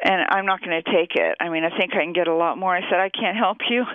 [0.02, 1.36] and I'm not going to take it.
[1.40, 2.74] I mean, I think I can get a lot more.
[2.74, 3.84] I said, I can't help you.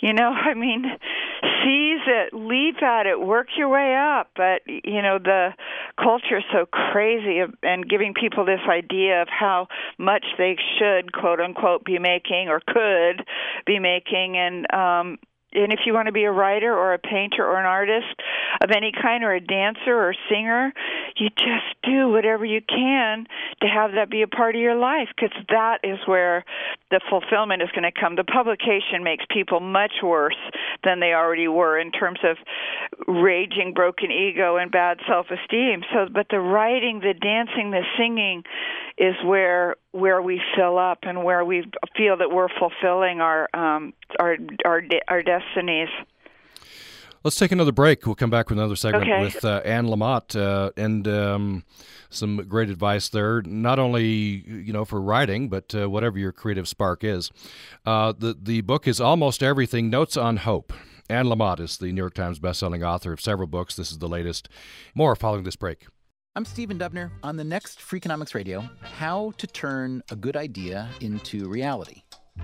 [0.00, 4.30] You know, I mean, seize it, leap at it, work your way up.
[4.36, 5.50] But, you know, the
[5.96, 11.40] culture is so crazy and giving people this idea of how much they should, quote
[11.40, 13.24] unquote, be making or could
[13.66, 14.36] be making.
[14.36, 15.18] And, um,
[15.54, 18.14] and if you want to be a writer or a painter or an artist
[18.62, 20.72] of any kind or a dancer or singer
[21.16, 23.26] you just do whatever you can
[23.60, 26.44] to have that be a part of your life because that is where
[26.90, 28.16] the fulfillment is going to come.
[28.16, 30.38] The publication makes people much worse
[30.82, 32.36] than they already were in terms of
[33.06, 35.82] raging broken ego and bad self-esteem.
[35.92, 38.42] So but the writing the dancing the singing
[38.98, 41.64] is where where we fill up and where we
[41.96, 45.88] feel that we're fulfilling our um, our our our destinies.
[47.22, 48.04] Let's take another break.
[48.04, 49.22] We'll come back with another segment Okay.
[49.22, 51.64] with uh, Anne Lamott uh, and um,
[52.10, 56.68] some great advice there, not only you know for writing, but uh, whatever your creative
[56.68, 57.30] spark is.
[57.86, 59.88] Uh, the the book is almost everything.
[59.88, 60.72] Notes on hope.
[61.08, 63.76] Anne Lamott is the New York Times bestselling author of several books.
[63.76, 64.48] This is the latest.
[64.94, 65.86] More following this break.
[66.36, 67.12] I'm Stephen Dubner.
[67.22, 72.02] On the next Freakonomics Radio, how to turn a good idea into reality.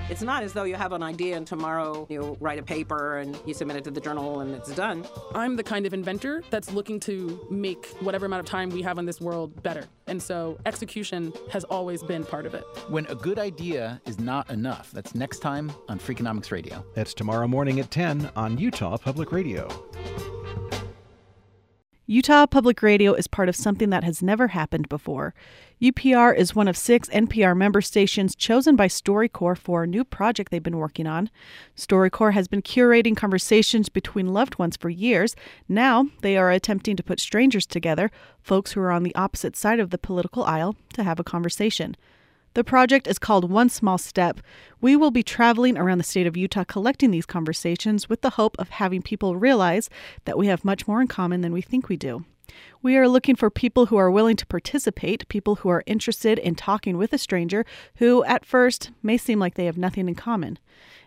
[0.09, 3.37] It's not as though you have an idea and tomorrow you write a paper and
[3.45, 5.05] you submit it to the journal and it's done.
[5.35, 8.97] I'm the kind of inventor that's looking to make whatever amount of time we have
[8.99, 9.83] in this world better.
[10.07, 12.63] And so execution has always been part of it.
[12.91, 14.93] When a good idea is not enough.
[14.93, 16.85] That's next time on Freakonomics Radio.
[16.95, 19.69] That's tomorrow morning at 10 on Utah Public Radio.
[22.11, 25.33] Utah Public Radio is part of something that has never happened before.
[25.81, 30.51] UPR is one of six NPR member stations chosen by StoryCorps for a new project
[30.51, 31.31] they've been working on.
[31.77, 35.37] StoryCorps has been curating conversations between loved ones for years.
[35.69, 38.11] Now they are attempting to put strangers together,
[38.43, 41.97] folks who are on the opposite side of the political aisle, to have a conversation.
[42.55, 44.41] The project is called One Small Step.
[44.81, 48.57] We will be traveling around the state of Utah collecting these conversations with the hope
[48.59, 49.89] of having people realize
[50.25, 52.25] that we have much more in common than we think we do.
[52.83, 56.55] We are looking for people who are willing to participate, people who are interested in
[56.55, 60.59] talking with a stranger who, at first, may seem like they have nothing in common.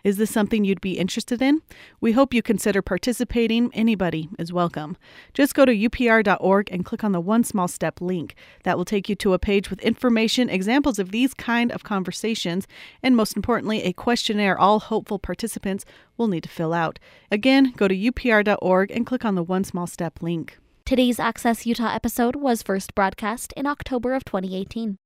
[0.04, 1.62] Is this something you'd be interested in?
[2.00, 3.70] We hope you consider participating.
[3.72, 4.98] Anybody is welcome.
[5.32, 8.34] Just go to upr.org and click on the One Small Step link.
[8.64, 12.68] That will take you to a page with information, examples of these kind of conversations,
[13.02, 15.84] and most importantly, a questionnaire all hopeful participants
[16.18, 16.98] will need to fill out.
[17.30, 20.58] Again, go to upr.org and click on the One Small Step link.
[20.86, 24.98] Today's Access Utah episode was first broadcast in October of 2018.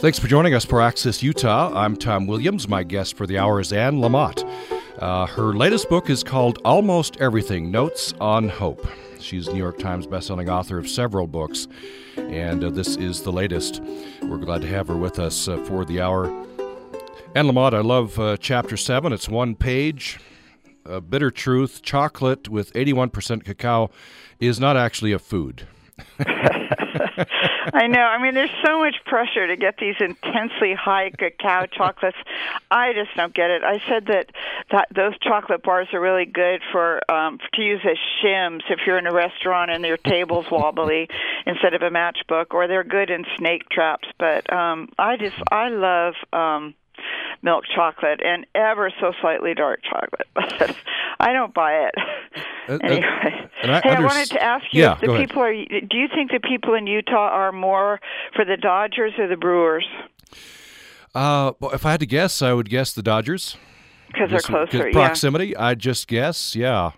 [0.00, 1.70] Thanks for joining us for Access Utah.
[1.76, 2.66] I'm Tom Williams.
[2.66, 4.42] My guest for the hour is Anne Lamott.
[4.98, 8.84] Uh, her latest book is called Almost Everything Notes on Hope.
[9.20, 11.68] She's New York Times bestselling author of several books,
[12.16, 13.80] and uh, this is the latest.
[14.22, 16.26] We're glad to have her with us uh, for the hour.
[17.36, 19.12] Anne Lamott, I love uh, chapter 7.
[19.12, 20.18] It's one page.
[20.84, 23.90] Uh, bitter truth chocolate with 81% cacao
[24.40, 25.66] is not actually a food.
[27.74, 28.00] I know.
[28.00, 32.16] I mean, there's so much pressure to get these intensely high cacao chocolates.
[32.70, 33.62] I just don't get it.
[33.62, 34.30] I said that,
[34.70, 38.98] that those chocolate bars are really good for um, to use as shims if you're
[38.98, 41.08] in a restaurant and your table's wobbly
[41.46, 44.08] instead of a matchbook, or they're good in snake traps.
[44.18, 46.14] But um, I just I love.
[46.32, 46.74] Um,
[47.42, 50.28] milk chocolate and ever so slightly dark chocolate.
[50.58, 50.76] But
[51.20, 51.94] I don't buy it.
[52.68, 55.14] Uh, uh, anyway, and I hey, I wanted to ask you Yeah, if the go
[55.14, 55.28] ahead.
[55.28, 55.52] people are.
[55.52, 58.00] Do you think the people in Utah are more
[58.34, 59.86] for the Dodgers or the Brewers?
[61.14, 63.56] Uh, well, if I had to guess, I would guess the Dodgers.
[64.08, 64.92] Because they're closer, yeah.
[64.92, 66.92] Proximity, I'd just guess, yeah.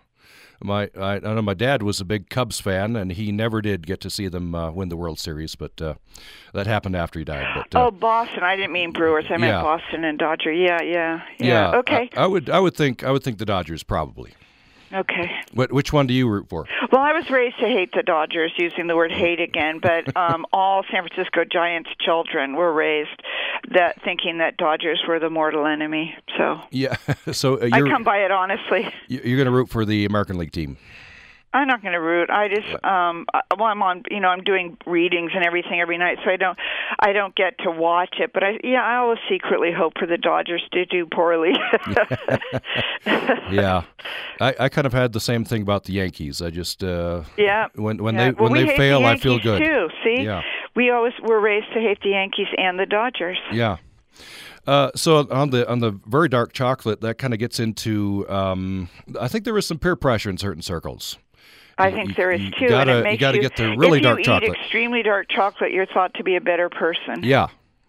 [0.65, 3.87] My, I, I know my dad was a big Cubs fan, and he never did
[3.87, 5.95] get to see them uh, win the World Series, but uh,
[6.55, 7.47] that happened after he died.
[7.55, 8.43] But uh, oh, Boston.
[8.43, 9.27] I didn't mean Brewers.
[9.29, 9.63] I meant yeah.
[9.63, 10.53] Boston and Dodger.
[10.53, 11.71] Yeah, yeah, yeah.
[11.73, 14.33] yeah, okay, I, I would, I would think, I would think the Dodgers probably.
[14.95, 15.31] Okay.
[15.53, 16.67] What, which one do you root for?
[16.91, 19.81] Well, I was raised to hate the Dodgers, using the word hate again.
[19.81, 23.23] But um, all San Francisco Giants children were raised
[23.73, 26.17] that thinking that Dodgers were the mortal enemy.
[26.37, 26.97] So Yeah,
[27.33, 28.93] so uh, I come by it honestly.
[29.09, 30.77] you're going to root for the American League team.
[31.55, 32.29] I'm not going to root.
[32.31, 33.27] I just um
[33.57, 36.59] well I'm on you know I'm doing readings and everything every night so I don't
[37.01, 40.19] I don't get to watch it but I yeah I always secretly hope for the
[40.19, 41.53] Dodgers to do poorly.
[43.07, 43.83] yeah,
[44.41, 46.43] I, I kind of had the same thing about the Yankees.
[46.43, 47.69] I just uh, Yeah.
[47.75, 48.31] when when Yeah.
[48.31, 49.63] they Well, when they fail, the I feel good.
[49.63, 49.89] Too.
[50.03, 50.43] See, Yeah.
[50.75, 53.39] we always were raised to hate the Yankees and the Dodgers.
[53.53, 53.77] Yeah.
[54.67, 58.25] Uh, so on the on the very dark chocolate, that kind of gets into.
[58.31, 58.89] Um,
[59.21, 61.19] I think there is some peer pressure in certain circles.
[61.79, 63.77] I think you- there is too, gotta- and you it makes gotta you, get the
[63.77, 67.23] really if dark you eat extremely dark chocolate, you're thought to be a better person.
[67.23, 67.49] Yeah,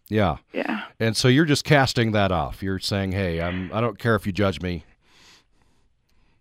[0.09, 0.81] yeah, Yeah.
[0.99, 2.61] And so you're just casting that off.
[2.63, 3.71] You're saying, "Hey, I'm.
[3.73, 4.83] I don't care if you judge me."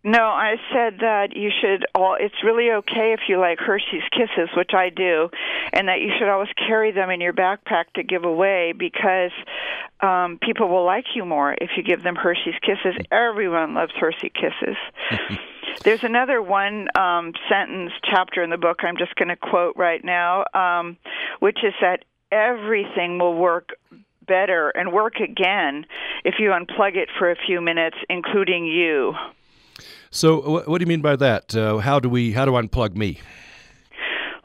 [0.06, 1.86] No, I said that you should.
[1.94, 5.30] All, it's really okay if you like Hershey's Kisses, which I do,
[5.72, 9.30] and that you should always carry them in your backpack to give away because
[10.02, 13.00] um, people will like you more if you give them Hershey's Kisses.
[13.10, 14.76] Everyone loves Hershey Kisses.
[15.82, 20.02] There's another one um, sentence chapter in the book I'm just going to quote right
[20.04, 20.96] now, um,
[21.40, 23.70] which is that everything will work
[24.26, 25.84] better and work again
[26.24, 29.14] if you unplug it for a few minutes, including you.
[30.10, 31.54] So what do you mean by that?
[31.54, 32.32] Uh, how do we?
[32.32, 33.20] How do I unplug me?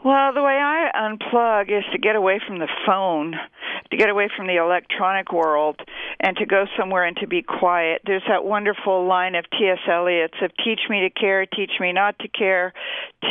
[0.04, 3.36] Well, the way I unplug is to get away from the phone
[3.92, 5.80] to get away from the electronic world
[6.20, 8.02] and to go somewhere and to be quiet.
[8.06, 9.80] There's that wonderful line of T.S.
[9.88, 12.74] Eliot's of teach me to care, teach me not to care,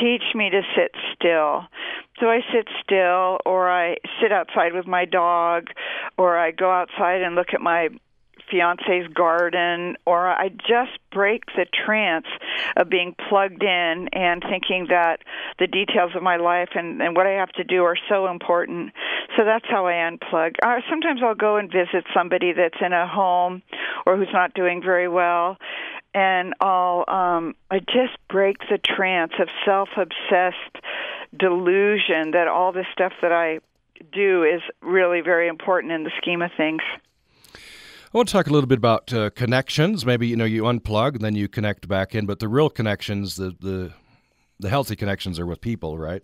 [0.01, 1.65] teach me to sit still.
[2.21, 5.69] So I sit still or I sit outside with my dog
[6.17, 7.89] or I go outside and look at my
[8.51, 12.27] fiance's garden, or I just break the trance
[12.77, 15.21] of being plugged in and thinking that
[15.59, 18.93] the details of my life and, and what I have to do are so important.
[19.37, 20.57] So that's how I unplug.
[20.63, 23.63] Uh, sometimes I'll go and visit somebody that's in a home
[24.07, 25.59] or who's not doing very well
[26.15, 30.85] and I'll um I just break the trance of self-obsessed
[31.37, 33.61] delusion that all this stuff that I
[34.13, 36.83] do is really very important in the scheme of things.
[38.13, 40.07] I want to talk a little bit about uh, connections.
[40.07, 43.37] Maybe you know you unplug and then you connect back in, but the real connections,
[43.37, 43.93] the the
[44.59, 46.23] the healthy connections, are with people, right?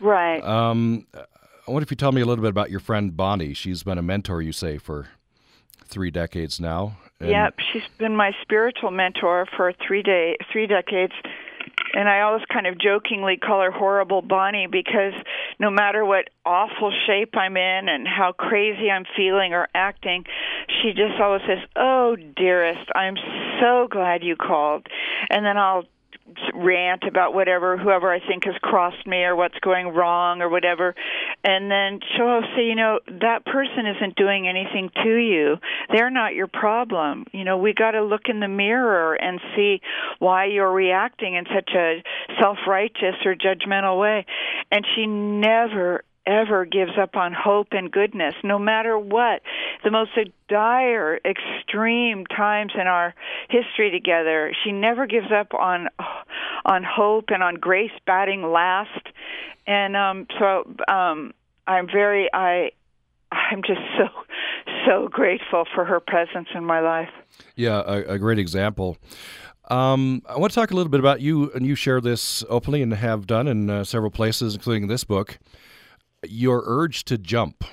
[0.00, 0.42] Right.
[0.42, 3.52] Um, I wonder if you tell me a little bit about your friend Bonnie.
[3.52, 5.08] She's been a mentor, you say, for
[5.84, 6.96] three decades now.
[7.20, 11.12] And yep, she's been my spiritual mentor for three day three decades
[11.94, 15.12] and I always kind of jokingly call her horrible Bonnie because
[15.58, 20.24] no matter what awful shape I'm in and how crazy I'm feeling or acting,
[20.68, 23.16] she just always says, "Oh, dearest, I'm
[23.60, 24.86] so glad you called."
[25.30, 25.84] And then I'll
[26.54, 30.94] rant about whatever whoever I think has crossed me or what's going wrong or whatever
[31.44, 35.56] and then she'll say you know that person isn't doing anything to you.
[35.92, 37.26] They're not your problem.
[37.32, 39.80] You know we got to look in the mirror and see
[40.18, 42.02] why you're reacting in such a
[42.40, 44.26] self-righteous or judgmental way.
[44.70, 49.42] And she never ever gives up on hope and goodness, no matter what.
[49.84, 50.10] The most
[50.48, 53.14] dire, extreme times in our
[53.48, 55.88] history together, she never gives up on
[56.64, 59.08] on hope and on grace batting last.
[59.66, 61.32] And um, so um,
[61.66, 62.70] I'm very I
[63.32, 64.08] I'm just so
[64.86, 67.10] so grateful for her presence in my life.
[67.56, 68.98] Yeah, a, a great example.
[69.70, 72.82] Um, I want to talk a little bit about you, and you share this openly
[72.82, 75.38] and have done in uh, several places, including this book
[76.24, 77.64] your urge to jump.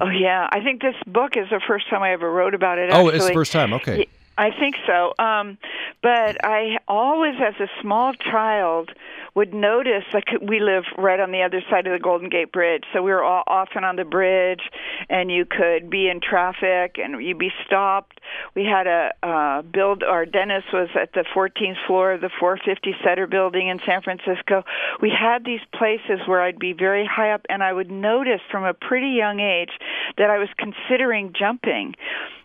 [0.00, 2.90] Oh yeah, I think this book is the first time I ever wrote about it.
[2.90, 3.04] Actually.
[3.04, 3.72] Oh, it's the first time.
[3.72, 4.06] Okay.
[4.40, 5.12] I think so.
[5.22, 5.58] Um,
[6.02, 8.90] but I always, as a small child,
[9.34, 12.84] would notice like we live right on the other side of the Golden Gate Bridge,
[12.94, 14.62] so we were all often on the bridge,
[15.10, 18.18] and you could be in traffic and you'd be stopped.
[18.54, 20.02] We had a uh, build.
[20.02, 24.64] Our dentist was at the 14th floor of the 450 Sutter Building in San Francisco.
[25.02, 28.64] We had these places where I'd be very high up, and I would notice from
[28.64, 29.72] a pretty young age
[30.16, 31.94] that I was considering jumping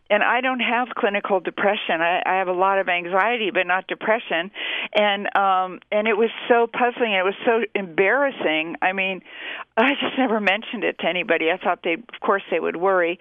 [0.10, 2.02] and I don't have clinical depression.
[2.02, 4.52] I, I have a lot of anxiety, but not depression.
[4.94, 7.14] And um, and it was so puzzling.
[7.14, 8.76] It was so embarrassing.
[8.82, 9.22] I mean,
[9.78, 11.50] I just never mentioned it to anybody.
[11.52, 13.20] I thought they, of course, they would worry.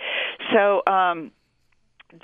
[0.53, 0.82] So.
[0.87, 1.30] um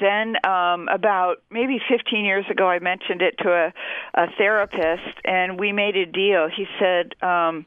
[0.00, 3.72] then um about maybe 15 years ago I mentioned it to a
[4.14, 6.48] a therapist and we made a deal.
[6.48, 7.66] He said um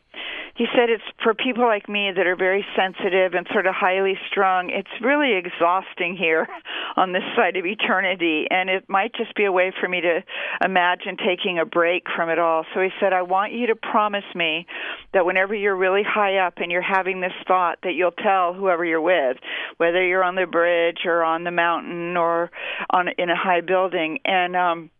[0.55, 4.13] he said it's for people like me that are very sensitive and sort of highly
[4.29, 4.69] strung.
[4.69, 6.47] It's really exhausting here
[6.95, 10.23] on this side of eternity, and it might just be a way for me to
[10.63, 12.65] imagine taking a break from it all.
[12.73, 14.67] So he said, I want you to promise me
[15.13, 18.85] that whenever you're really high up and you're having this thought, that you'll tell whoever
[18.85, 19.37] you're with,
[19.77, 22.51] whether you're on the bridge or on the mountain or
[22.91, 24.91] on in a high building, and um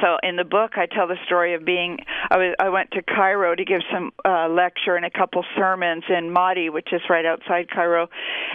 [0.00, 1.98] so in the book I tell the story of being
[2.30, 6.04] I was I went to Cairo to give some uh lecture and a couple sermons
[6.08, 8.08] in Maadi which is right outside Cairo.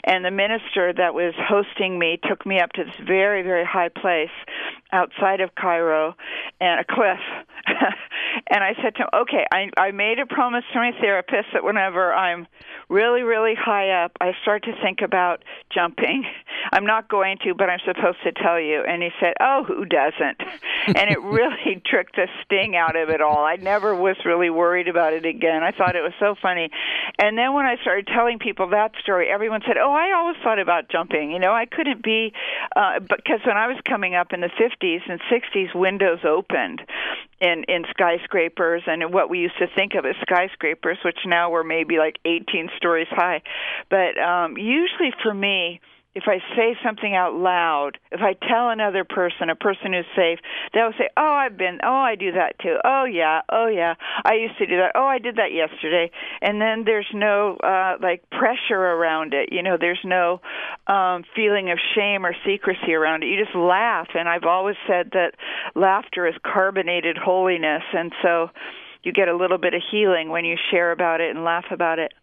[0.03, 3.89] And the minister that was hosting me took me up to this very very high
[3.89, 4.29] place
[4.91, 6.15] outside of Cairo
[6.59, 7.19] and a cliff.
[8.47, 11.63] And I said to him okay I I made a promise to my therapist that
[11.63, 12.47] whenever I'm
[12.89, 15.43] really really high up I start to think about
[15.73, 16.25] jumping.
[16.73, 18.83] I'm not going to but I'm supposed to tell you.
[18.87, 20.41] And he said oh who doesn't?
[20.95, 23.43] And it really took the sting out of it all.
[23.43, 25.63] I never was really worried about it again.
[25.63, 26.69] I thought it was so funny.
[27.19, 30.59] And then when I started telling people that story, everyone said, "Oh, I always thought
[30.59, 32.33] about jumping." You know, I couldn't be
[32.75, 36.81] uh because when I was coming up in the 50s and 60s, windows opened
[37.41, 41.63] in in skyscrapers and what we used to think of as skyscrapers, which now were
[41.63, 43.41] maybe like 18 stories high.
[43.89, 45.81] But um usually for me,
[46.15, 50.39] if I say something out loud, if I tell another person, a person who's safe,
[50.73, 51.79] they'll say, "Oh, I've been.
[51.83, 52.77] Oh, I do that too.
[52.85, 53.41] Oh, yeah.
[53.49, 53.95] Oh, yeah.
[54.23, 54.93] I used to do that.
[54.95, 56.09] Oh, I did that yesterday."
[56.41, 59.49] And then there's no uh like pressure around it.
[59.51, 60.39] You know, there's no
[60.87, 63.27] um feeling of shame or secrecy around it.
[63.27, 65.35] You just laugh, and I've always said that
[65.75, 68.49] laughter is carbonated holiness, and so
[69.03, 71.99] you get a little bit of healing when you share about it and laugh about
[71.99, 72.13] it.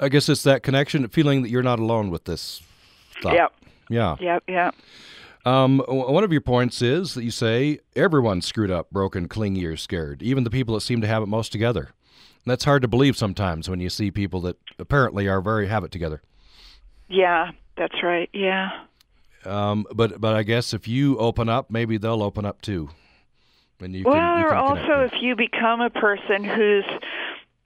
[0.00, 2.62] I guess it's that connection, feeling that you're not alone with this
[3.22, 3.34] thought.
[3.34, 3.52] Yep.
[3.88, 4.16] Yeah.
[4.20, 4.42] Yep.
[4.48, 4.74] Yep.
[5.44, 9.76] Um, one of your points is that you say everyone's screwed up, broken, clingy, or
[9.76, 11.82] scared, even the people that seem to have it most together.
[11.82, 15.84] And that's hard to believe sometimes when you see people that apparently are very have
[15.84, 16.22] it together.
[17.08, 18.30] Yeah, that's right.
[18.32, 18.70] Yeah.
[19.44, 22.88] Um, but but I guess if you open up, maybe they'll open up too.
[23.80, 25.14] And you well, can, you or can also connect.
[25.14, 26.84] if you become a person who's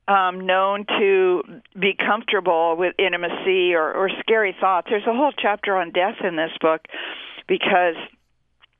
[0.09, 1.42] um, known to
[1.78, 6.36] be comfortable with intimacy or, or scary thoughts, there's a whole chapter on death in
[6.36, 6.80] this book
[7.46, 7.94] because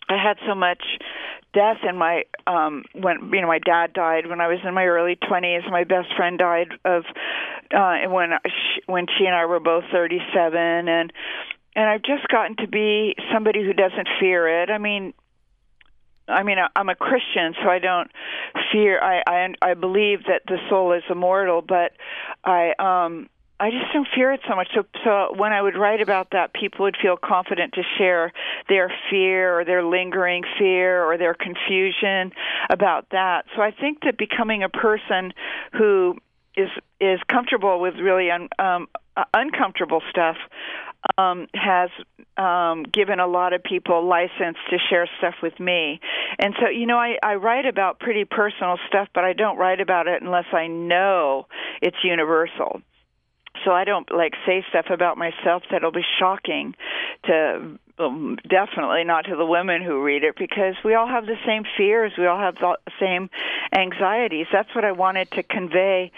[0.08, 0.82] I had so much
[1.54, 4.84] death in my um when you know my dad died when I was in my
[4.84, 7.04] early 20s my best friend died of
[7.74, 10.58] uh when she, when she and I were both 37
[10.88, 11.12] and
[11.74, 14.70] and I've just gotten to be somebody who doesn't fear it.
[14.70, 15.14] I mean
[16.28, 18.10] I mean I'm a Christian so I don't
[18.72, 21.92] fear I I I believe that the soul is immortal but
[22.44, 23.28] I um
[23.60, 24.68] I just don't fear it so much.
[24.72, 28.32] So, so when I would write about that, people would feel confident to share
[28.68, 32.32] their fear or their lingering fear or their confusion
[32.70, 33.46] about that.
[33.56, 35.32] So I think that becoming a person
[35.72, 36.18] who
[36.56, 36.68] is
[37.00, 40.36] is comfortable with really un, um, uh, uncomfortable stuff
[41.16, 41.90] um, has
[42.36, 46.01] um, given a lot of people license to share stuff with me.
[46.38, 49.80] And so, you know, I, I write about pretty personal stuff, but I don't write
[49.80, 51.46] about it unless I know
[51.80, 52.82] it's universal
[53.64, 56.74] so I don't like say stuff about myself that'll be shocking
[57.24, 61.36] to um, definitely not to the women who read it because we all have the
[61.46, 63.30] same fears, we all have the same
[63.72, 64.46] anxieties.
[64.53, 66.12] That's what I wanted to convey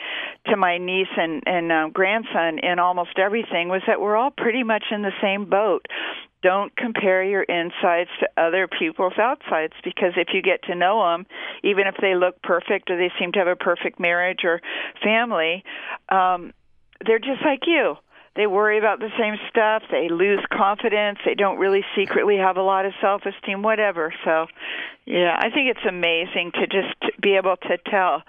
[0.46, 4.62] to my niece and and uh, grandson in almost everything was that we're all pretty
[4.62, 5.86] much in the same boat
[6.42, 11.26] don't compare your insides to other people's outsides because if you get to know them,
[11.62, 14.60] even if they look perfect or they seem to have a perfect marriage or
[15.02, 15.62] family,
[16.08, 16.52] um,
[17.04, 17.94] they're just like you.
[18.40, 19.82] They worry about the same stuff.
[19.90, 21.18] They lose confidence.
[21.26, 24.14] They don't really secretly have a lot of self esteem, whatever.
[24.24, 24.46] So,
[25.04, 28.22] yeah, I think it's amazing to just be able to tell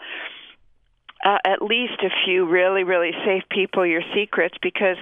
[1.24, 4.98] uh, at least a few really, really safe people your secrets because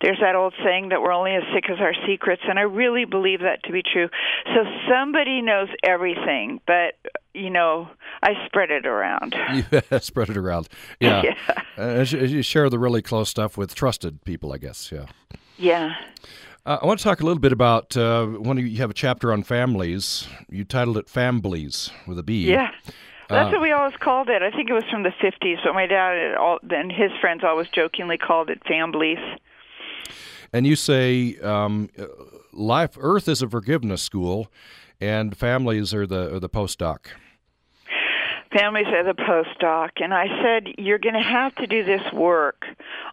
[0.00, 3.04] there's that old saying that we're only as sick as our secrets, and I really
[3.04, 4.08] believe that to be true.
[4.54, 6.94] So somebody knows everything, but
[7.36, 7.88] you know,
[8.22, 9.34] I spread it around.
[9.54, 9.64] You
[10.00, 10.68] spread it around.
[11.00, 11.22] Yeah.
[11.78, 11.84] Yeah.
[11.98, 14.90] Uh, you share the really close stuff with trusted people, I guess.
[14.90, 15.06] Yeah.
[15.58, 15.94] Yeah.
[16.64, 19.30] Uh, I want to talk a little bit about uh, when you have a chapter
[19.32, 20.26] on famblies.
[20.50, 22.50] You titled it "Famblies" with a B.
[22.50, 22.70] Yeah.
[23.28, 24.40] That's Uh, what we always called it.
[24.42, 27.42] I think it was from the 50s, but my dad and all, and his friends
[27.44, 29.18] always jokingly called it families.
[30.52, 31.90] And you say um,
[32.52, 34.48] life, Earth is a forgiveness school,
[35.00, 36.98] and families are the are the postdoc.
[38.52, 42.64] Families as a postdoc and i said you're going to have to do this work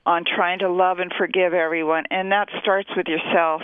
[0.06, 3.62] on trying to love and forgive everyone and that starts with yourself.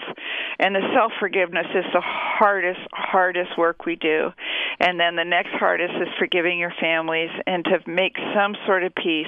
[0.59, 4.31] And the self forgiveness is the hardest hardest work we do.
[4.79, 8.93] And then the next hardest is forgiving your families and to make some sort of
[8.95, 9.27] peace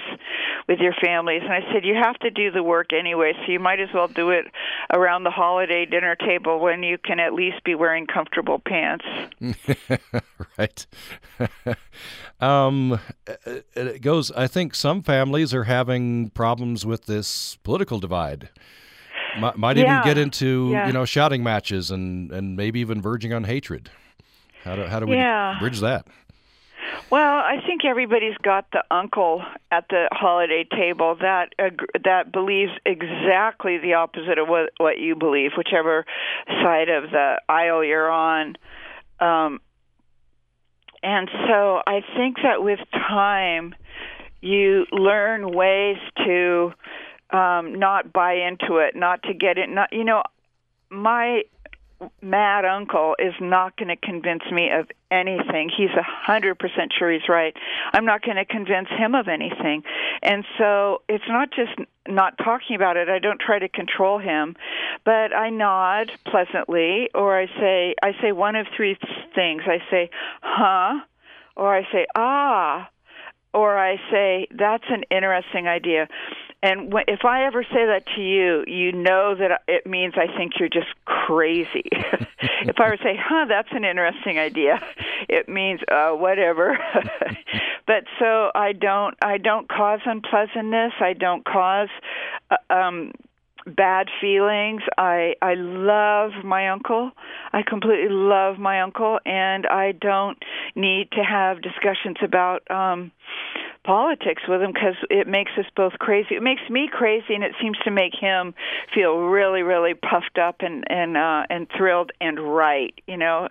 [0.67, 1.41] with your families.
[1.43, 4.07] And i said you have to do the work anyway so you might as well
[4.07, 4.45] do it
[4.93, 9.05] around the holiday dinner table when you can at least be wearing comfortable pants.
[10.57, 10.85] Right.
[12.41, 12.99] um,
[13.75, 14.31] it goes.
[14.31, 18.49] I think some families are having problems with this political divide.
[19.39, 20.87] Might, might even get into Yeah.
[20.87, 23.89] you know shouting matches and and maybe even verging on hatred.
[24.63, 25.55] How do how do we Yeah.
[25.59, 26.05] bridge that?
[27.09, 32.71] Well, I think everybody's got the uncle at the holiday table that ag- that believes
[32.85, 36.05] exactly the opposite of what what you believe, whichever
[36.47, 38.57] side of the aisle you're on.
[39.21, 39.61] Um,
[41.03, 43.75] and so I think that with time,
[44.41, 46.73] you learn ways to
[47.31, 49.69] um, not buy into it, not to get it.
[49.69, 50.23] Not you know,
[50.89, 51.43] my
[52.21, 55.69] mad uncle is not going to convince me of anything.
[55.75, 57.55] He's a hundred percent sure he's right.
[57.93, 59.83] I'm not going to convince him of anything.
[60.23, 61.71] And so it's not just
[62.07, 63.09] not talking about it.
[63.09, 64.55] I don't try to control him,
[65.05, 68.97] but I nod pleasantly, or I say I say one of three
[69.35, 69.63] things.
[69.65, 70.09] I say,
[70.41, 71.01] "Huh,"
[71.55, 72.89] or I say, "Ah."
[73.53, 76.07] Or I say, that's an interesting idea.
[76.63, 80.53] And if I ever say that to you, you know that it means I think
[80.59, 81.85] you're just crazy.
[81.91, 84.79] if I were to say, "Huh, that's an interesting idea,"
[85.27, 86.77] it means uh, whatever.
[87.87, 90.93] but so I don't, I don't cause unpleasantness.
[90.99, 91.89] I don't cause
[92.51, 93.11] uh, um,
[93.65, 94.81] bad feelings.
[94.97, 97.11] I I love my uncle.
[97.53, 100.37] I completely love my uncle, and I don't
[100.75, 103.11] need to have discussions about um
[103.83, 106.35] politics with him because it makes us both crazy.
[106.35, 108.53] It makes me crazy, and it seems to make him
[108.93, 112.93] feel really, really puffed up and and uh, and thrilled and right.
[113.07, 113.47] You know,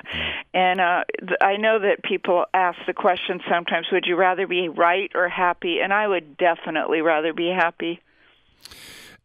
[0.55, 4.68] and uh, th- I know that people ask the question sometimes: Would you rather be
[4.68, 5.81] right or happy?
[5.81, 8.01] And I would definitely rather be happy.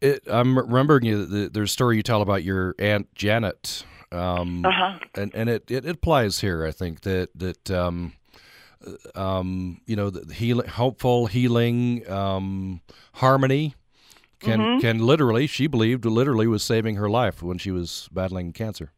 [0.00, 1.24] It, I'm remembering you.
[1.24, 4.98] The, there's a story you tell about your aunt Janet, um, Uh-huh.
[5.14, 6.66] and and it, it, it applies here.
[6.66, 8.12] I think that that um,
[9.14, 12.80] um, you know the healing, hopeful healing, um,
[13.14, 13.74] harmony
[14.40, 14.80] can Mhm.
[14.80, 15.46] can literally.
[15.46, 18.92] She believed literally was saving her life when she was battling cancer.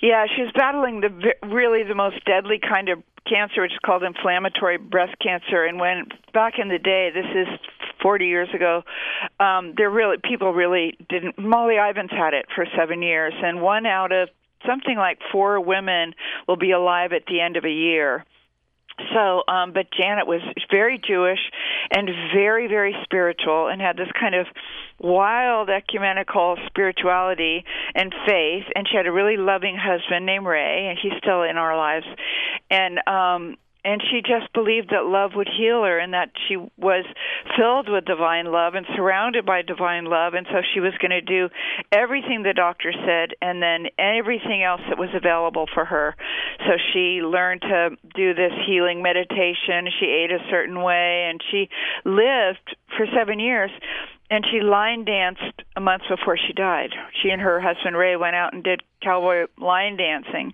[0.00, 4.02] Yeah, she was battling the really the most deadly kind of cancer, which is called
[4.04, 5.64] inflammatory breast cancer.
[5.64, 7.48] And when back in the day, this is
[8.00, 8.84] 40 years ago,
[9.40, 11.36] um, there really people really didn't.
[11.36, 14.28] Molly Ivins had it for seven years, and one out of
[14.64, 16.14] something like four women
[16.46, 18.24] will be alive at the end of a year.
[19.12, 20.40] So, um, but Janet was
[20.70, 21.38] very Jewish
[21.90, 24.46] and very, very spiritual and had this kind of
[24.98, 28.64] wild ecumenical spirituality and faith.
[28.74, 32.06] And she had a really loving husband named Ray, and he's still in our lives.
[32.70, 33.56] And, um,
[33.88, 37.06] and she just believed that love would heal her and that she was
[37.56, 41.22] filled with divine love and surrounded by divine love and so she was going to
[41.22, 41.48] do
[41.90, 46.14] everything the doctor said and then everything else that was available for her
[46.66, 51.70] so she learned to do this healing meditation she ate a certain way and she
[52.04, 53.70] lived for 7 years
[54.30, 56.90] and she line danced a month before she died.
[57.22, 60.52] She and her husband Ray went out and did cowboy line dancing.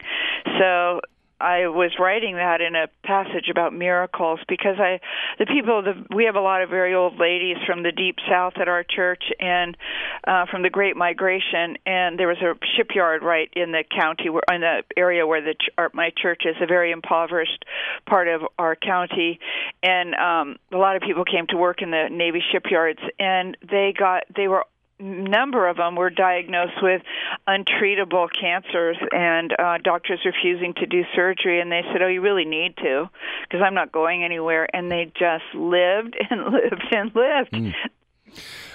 [0.61, 1.01] So
[1.41, 5.01] I was writing that in a passage about miracles because I
[5.39, 8.55] the people the we have a lot of very old ladies from the deep south
[8.57, 9.77] at our church and
[10.27, 11.77] uh from the great migration.
[11.87, 15.55] And there was a shipyard right in the county where in the area where the
[15.77, 17.65] our, my church is a very impoverished
[18.07, 19.41] part of our county.
[19.83, 23.01] And um a lot of people came to work in the navy shipyards.
[23.19, 24.65] And they got they were
[25.01, 27.03] number of them were diagnosed with
[27.49, 32.45] untreatable cancers and uh doctors refusing to do surgery and they said oh you really
[32.45, 33.09] need to
[33.43, 37.75] because I'm not going anywhere and they just lived and lived and lived.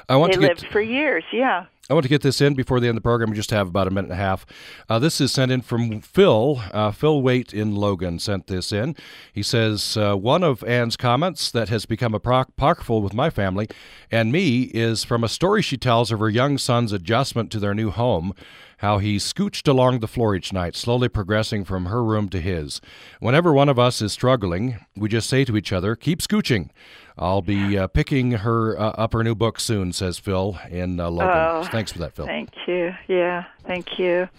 [0.10, 2.54] I want they to lived get for years yeah I want to get this in
[2.54, 3.32] before the end of the program.
[3.32, 4.46] We just have about a minute and a half.
[4.88, 6.62] Uh, this is sent in from Phil.
[6.72, 8.96] Uh, Phil Waite in Logan sent this in.
[9.34, 13.68] He says, uh, One of Anne's comments that has become apocryphal with my family
[14.12, 17.74] and me is from a story she tells of her young son's adjustment to their
[17.74, 18.36] new home.
[18.80, 22.80] How he scooched along the floor each night, slowly progressing from her room to his.
[23.20, 26.70] Whenever one of us is struggling, we just say to each other, Keep scooching.
[27.18, 31.10] I'll be uh, picking her uh, up her new book soon, says Phil in uh,
[31.10, 31.36] Logan.
[31.36, 32.26] Oh, Thanks for that, Phil.
[32.26, 32.94] Thank you.
[33.10, 34.30] Yeah, thank you.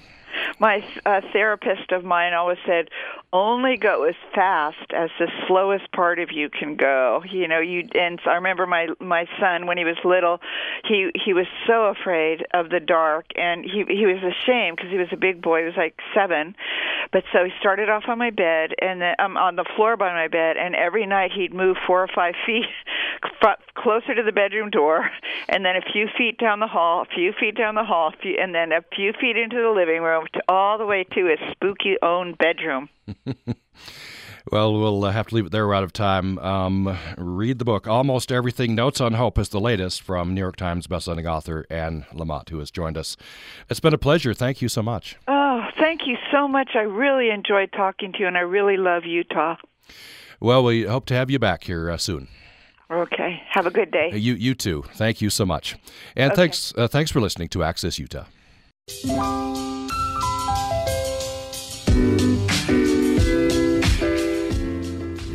[0.60, 2.90] My uh, therapist of mine always said,
[3.32, 7.88] "Only go as fast as the slowest part of you can go." You know, you
[7.94, 10.38] and I remember my my son when he was little,
[10.84, 14.98] he he was so afraid of the dark, and he he was ashamed because he
[14.98, 15.60] was a big boy.
[15.60, 16.54] He was like seven,
[17.10, 20.12] but so he started off on my bed and then um, on the floor by
[20.12, 22.66] my bed, and every night he'd move four or five feet
[23.42, 25.10] f- closer to the bedroom door,
[25.50, 28.36] and then a few feet down the hall, a few feet down the hall, few,
[28.40, 31.38] and then a few feet into the living room, to all the way to his
[31.52, 32.88] spooky own bedroom.
[34.50, 35.66] Well, we'll uh, have to leave it there.
[35.66, 36.38] We're out of time.
[36.38, 37.86] Um, read the book.
[37.86, 42.06] Almost Everything Notes on Hope is the latest from New York Times bestselling author Anne
[42.12, 43.16] Lamott, who has joined us.
[43.68, 44.32] It's been a pleasure.
[44.34, 45.16] Thank you so much.
[45.28, 46.70] Oh, thank you so much.
[46.74, 49.56] I really enjoyed talking to you, and I really love Utah.
[50.40, 52.28] Well, we hope to have you back here uh, soon.
[52.90, 53.42] Okay.
[53.50, 54.10] Have a good day.
[54.12, 54.84] You, you too.
[54.94, 55.76] Thank you so much.
[56.16, 56.42] And Okay.
[56.42, 58.24] thanks, uh, thanks for listening to Access Utah.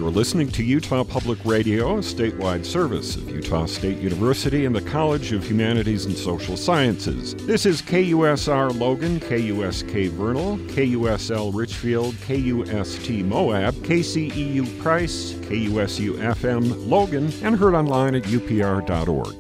[0.06, 4.82] You're listening to Utah Public Radio, a statewide service of Utah State University and the
[4.82, 7.34] College of Humanities and Social Sciences.
[7.34, 17.34] This is KUSR Logan, KUSK Vernal, KUSL Richfield, KUST Moab, KCEU Price, KUSU FM Logan,
[17.42, 19.36] and heard online at upr.org.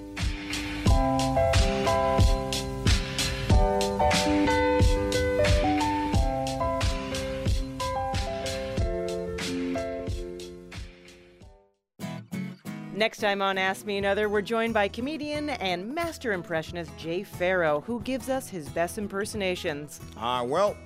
[12.95, 17.81] Next time on Ask Me Another, we're joined by comedian and master impressionist Jay Pharoah,
[17.81, 19.99] who gives us his best impersonations.
[20.15, 20.77] Ah, well,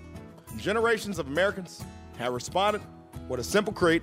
[0.58, 1.84] generations of Americans
[2.18, 2.82] have responded
[3.28, 4.02] with a simple creed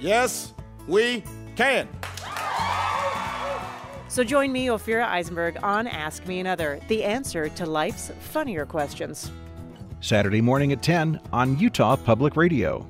[0.00, 0.54] yes,
[0.88, 1.22] we
[1.54, 1.86] can.
[4.08, 9.30] So join me, Ophira Eisenberg, on Ask Me Another, the answer to life's funnier questions.
[10.00, 12.88] Saturday morning at 10 on Utah Public Radio.